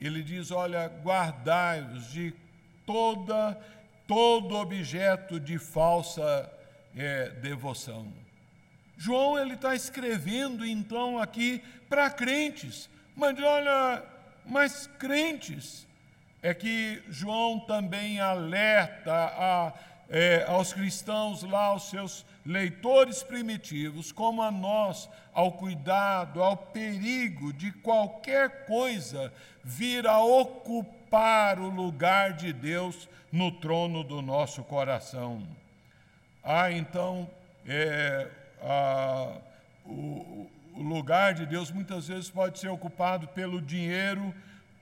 Ele 0.00 0.22
diz: 0.22 0.50
olha, 0.50 0.86
guardai-vos 1.02 2.10
de 2.10 2.32
toda, 2.86 3.58
todo 4.06 4.56
objeto 4.56 5.38
de 5.38 5.58
falsa 5.58 6.50
é, 6.96 7.30
devoção. 7.30 8.12
João 8.96 9.38
ele 9.38 9.54
está 9.54 9.74
escrevendo 9.74 10.66
então 10.66 11.18
aqui 11.18 11.62
para 11.88 12.10
crentes, 12.10 12.90
mas 13.16 13.40
olha, 13.40 14.02
mas 14.44 14.86
crentes 14.98 15.86
é 16.42 16.52
que 16.52 17.02
João 17.08 17.60
também 17.60 18.20
alerta 18.20 19.12
a, 19.12 19.72
é, 20.08 20.44
aos 20.48 20.72
cristãos 20.72 21.42
lá, 21.42 21.66
aos 21.66 21.88
seus 21.88 22.26
leitores 22.44 23.22
primitivos, 23.22 24.10
como 24.10 24.42
a 24.42 24.50
nós, 24.50 25.08
ao 25.32 25.52
cuidado, 25.52 26.42
ao 26.42 26.56
perigo 26.56 27.52
de 27.52 27.70
qualquer 27.72 28.66
coisa 28.66 29.32
vir 29.62 30.06
a 30.06 30.18
ocupar 30.18 30.99
o 31.58 31.68
lugar 31.68 32.32
de 32.34 32.52
Deus 32.52 33.08
no 33.32 33.50
trono 33.50 34.04
do 34.04 34.22
nosso 34.22 34.62
coração. 34.62 35.46
Ah, 36.42 36.70
então, 36.70 37.28
é, 37.66 38.28
a, 38.62 39.36
o, 39.84 40.50
o 40.74 40.82
lugar 40.82 41.34
de 41.34 41.46
Deus 41.46 41.70
muitas 41.70 42.08
vezes 42.08 42.30
pode 42.30 42.58
ser 42.58 42.68
ocupado 42.68 43.28
pelo 43.28 43.60
dinheiro, 43.60 44.34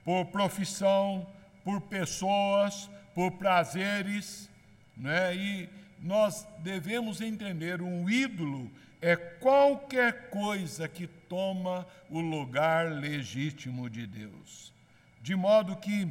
por 0.05 0.25
profissão, 0.25 1.27
por 1.63 1.81
pessoas, 1.81 2.89
por 3.13 3.31
prazeres, 3.33 4.49
né? 4.95 5.35
e 5.35 5.69
nós 6.01 6.47
devemos 6.59 7.21
entender: 7.21 7.81
um 7.81 8.09
ídolo 8.09 8.71
é 9.01 9.15
qualquer 9.15 10.29
coisa 10.29 10.87
que 10.87 11.07
toma 11.07 11.85
o 12.09 12.19
lugar 12.19 12.91
legítimo 12.91 13.89
de 13.89 14.05
Deus. 14.05 14.73
De 15.21 15.35
modo 15.35 15.75
que, 15.75 16.07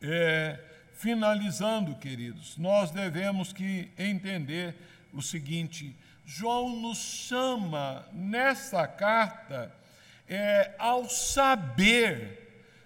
é, 0.00 0.58
finalizando, 0.94 1.96
queridos, 1.96 2.56
nós 2.56 2.90
devemos 2.90 3.52
que 3.52 3.90
entender 3.98 4.74
o 5.12 5.20
seguinte: 5.20 5.94
João 6.24 6.76
nos 6.80 6.98
chama 6.98 8.06
nessa 8.12 8.86
carta 8.86 9.74
é, 10.28 10.74
ao 10.78 11.08
saber. 11.08 12.38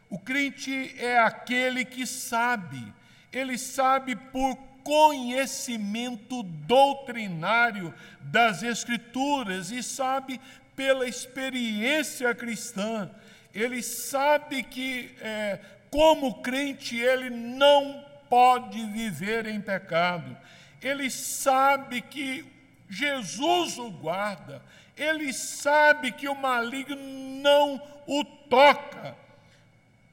O 0.09 0.19
crente 0.19 0.95
é 0.99 1.19
aquele 1.19 1.85
que 1.85 2.07
sabe, 2.07 2.93
ele 3.33 3.59
sabe 3.59 4.15
por 4.15 4.57
conhecimento 4.85 6.45
doutrinário 6.45 7.93
das 8.21 8.63
Escrituras 8.63 9.73
e 9.73 9.83
sabe 9.83 10.41
pela 10.77 11.09
experiência 11.09 12.33
cristã. 12.35 13.11
Ele 13.57 13.83
sabe 13.83 14.63
que, 14.63 15.15
é, 15.21 15.59
como 15.91 16.43
crente, 16.43 16.97
ele 16.97 17.31
não 17.31 18.05
pode 18.29 18.85
viver 18.87 19.47
em 19.47 19.61
pecado. 19.61 20.37
Ele 20.83 21.11
sabe 21.11 22.03
que 22.03 22.45
Jesus 22.89 23.79
o 23.79 23.91
guarda. 23.91 24.63
Ele 24.97 25.33
sabe 25.33 26.13
que 26.13 26.29
o 26.29 26.35
maligno 26.35 26.97
não 27.43 27.83
o 28.07 28.25
toca 28.25 29.17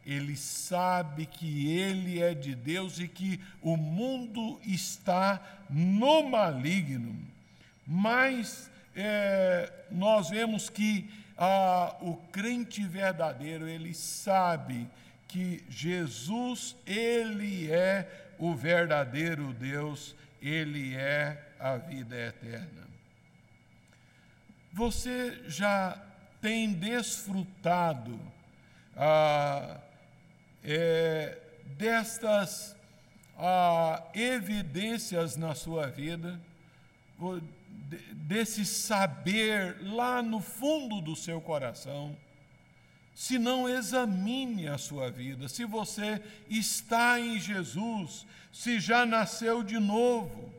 ele 0.06 0.36
sabe 0.36 1.26
que 1.26 1.70
ele 1.78 2.22
é 2.22 2.34
de 2.34 2.54
Deus 2.54 3.00
e 3.00 3.08
que 3.08 3.40
o 3.62 3.78
mundo 3.78 4.60
está 4.66 5.42
no 5.70 6.24
maligno. 6.24 7.18
Mas 7.88 8.70
é, 8.96 9.72
nós 9.90 10.30
vemos 10.30 10.70
que 10.70 11.10
ah, 11.38 11.96
o 12.02 12.16
crente 12.32 12.86
verdadeiro, 12.86 13.68
ele 13.68 13.94
sabe 13.94 14.88
que 15.28 15.64
Jesus, 15.70 16.76
ele 16.86 17.72
é 17.72 18.34
o 18.38 18.54
verdadeiro 18.54 19.54
Deus, 19.54 20.16
ele 20.42 20.96
é 20.96 21.54
a 21.60 21.78
vida 21.78 22.16
eterna. 22.16 22.88
Você 24.72 25.44
já 25.48 26.02
tem 26.42 26.74
desfrutado 26.74 28.20
ah, 28.96 29.80
é, 30.64 31.38
destas 31.78 32.76
ah, 33.38 34.04
evidências 34.14 35.36
na 35.36 35.56
sua 35.56 35.88
vida, 35.88 36.40
desse 38.14 38.66
saber 38.66 39.78
lá 39.82 40.22
no 40.22 40.40
fundo 40.40 41.02
do 41.02 41.16
seu 41.16 41.42
coração, 41.42 42.16
se 43.14 43.38
não 43.38 43.70
examine 43.70 44.68
a 44.68 44.78
sua 44.78 45.12
vida, 45.12 45.48
se 45.48 45.66
você 45.66 46.22
está 46.50 47.20
em 47.20 47.40
Jesus, 47.40 48.26
se 48.52 48.80
já 48.80 49.06
nasceu 49.06 49.62
de 49.62 49.80
novo, 49.80 50.52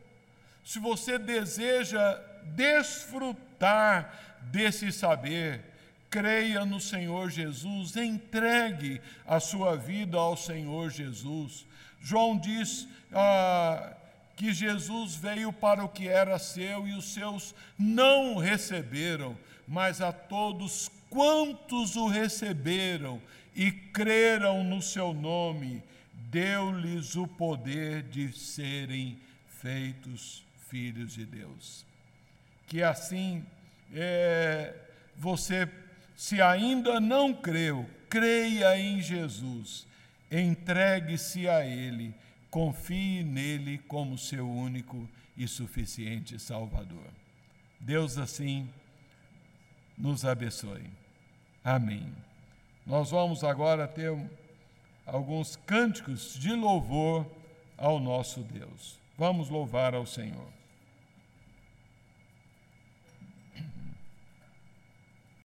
se 0.64 0.78
você 0.78 1.18
deseja 1.18 2.20
desfrutar 2.54 4.38
desse 4.42 4.92
saber, 4.92 5.60
creia 6.08 6.64
no 6.64 6.80
Senhor 6.80 7.28
Jesus, 7.28 7.96
entregue 7.96 9.00
a 9.26 9.40
sua 9.40 9.76
vida 9.76 10.16
ao 10.16 10.36
Senhor 10.36 10.90
Jesus. 10.90 11.66
João 12.00 12.38
diz 12.38 12.86
ah, 13.12 13.96
que 14.36 14.52
Jesus 14.52 15.14
veio 15.14 15.52
para 15.52 15.84
o 15.84 15.88
que 15.88 16.08
era 16.08 16.38
seu 16.38 16.86
e 16.86 16.94
os 16.94 17.12
seus 17.12 17.54
não 17.78 18.34
o 18.34 18.38
receberam, 18.38 19.36
mas 19.66 20.00
a 20.00 20.12
todos 20.12 20.90
quantos 21.08 21.96
o 21.96 22.08
receberam 22.08 23.20
e 23.54 23.70
creram 23.70 24.64
no 24.64 24.82
seu 24.82 25.14
nome, 25.14 25.82
deu-lhes 26.30 27.14
o 27.14 27.26
poder 27.26 28.02
de 28.02 28.32
serem 28.32 29.18
feitos 29.48 30.42
filhos 30.68 31.12
de 31.14 31.24
Deus. 31.24 31.86
Que 32.66 32.82
assim 32.82 33.44
é, 33.94 34.74
você 35.16 35.68
se 36.16 36.40
ainda 36.40 37.00
não 37.00 37.32
creu, 37.32 37.88
creia 38.08 38.78
em 38.78 39.00
Jesus, 39.00 39.86
entregue-se 40.30 41.48
a 41.48 41.64
Ele, 41.64 42.14
confie 42.54 43.24
nele 43.24 43.78
como 43.78 44.16
seu 44.16 44.48
único 44.48 45.08
e 45.36 45.48
suficiente 45.48 46.38
Salvador. 46.38 47.10
Deus 47.80 48.16
assim 48.16 48.70
nos 49.98 50.24
abençoe. 50.24 50.88
Amém. 51.64 52.14
Nós 52.86 53.10
vamos 53.10 53.42
agora 53.42 53.88
ter 53.88 54.16
alguns 55.04 55.56
cânticos 55.56 56.34
de 56.34 56.54
louvor 56.54 57.26
ao 57.76 57.98
nosso 57.98 58.40
Deus. 58.42 59.00
Vamos 59.18 59.48
louvar 59.48 59.92
ao 59.92 60.06
Senhor. 60.06 60.46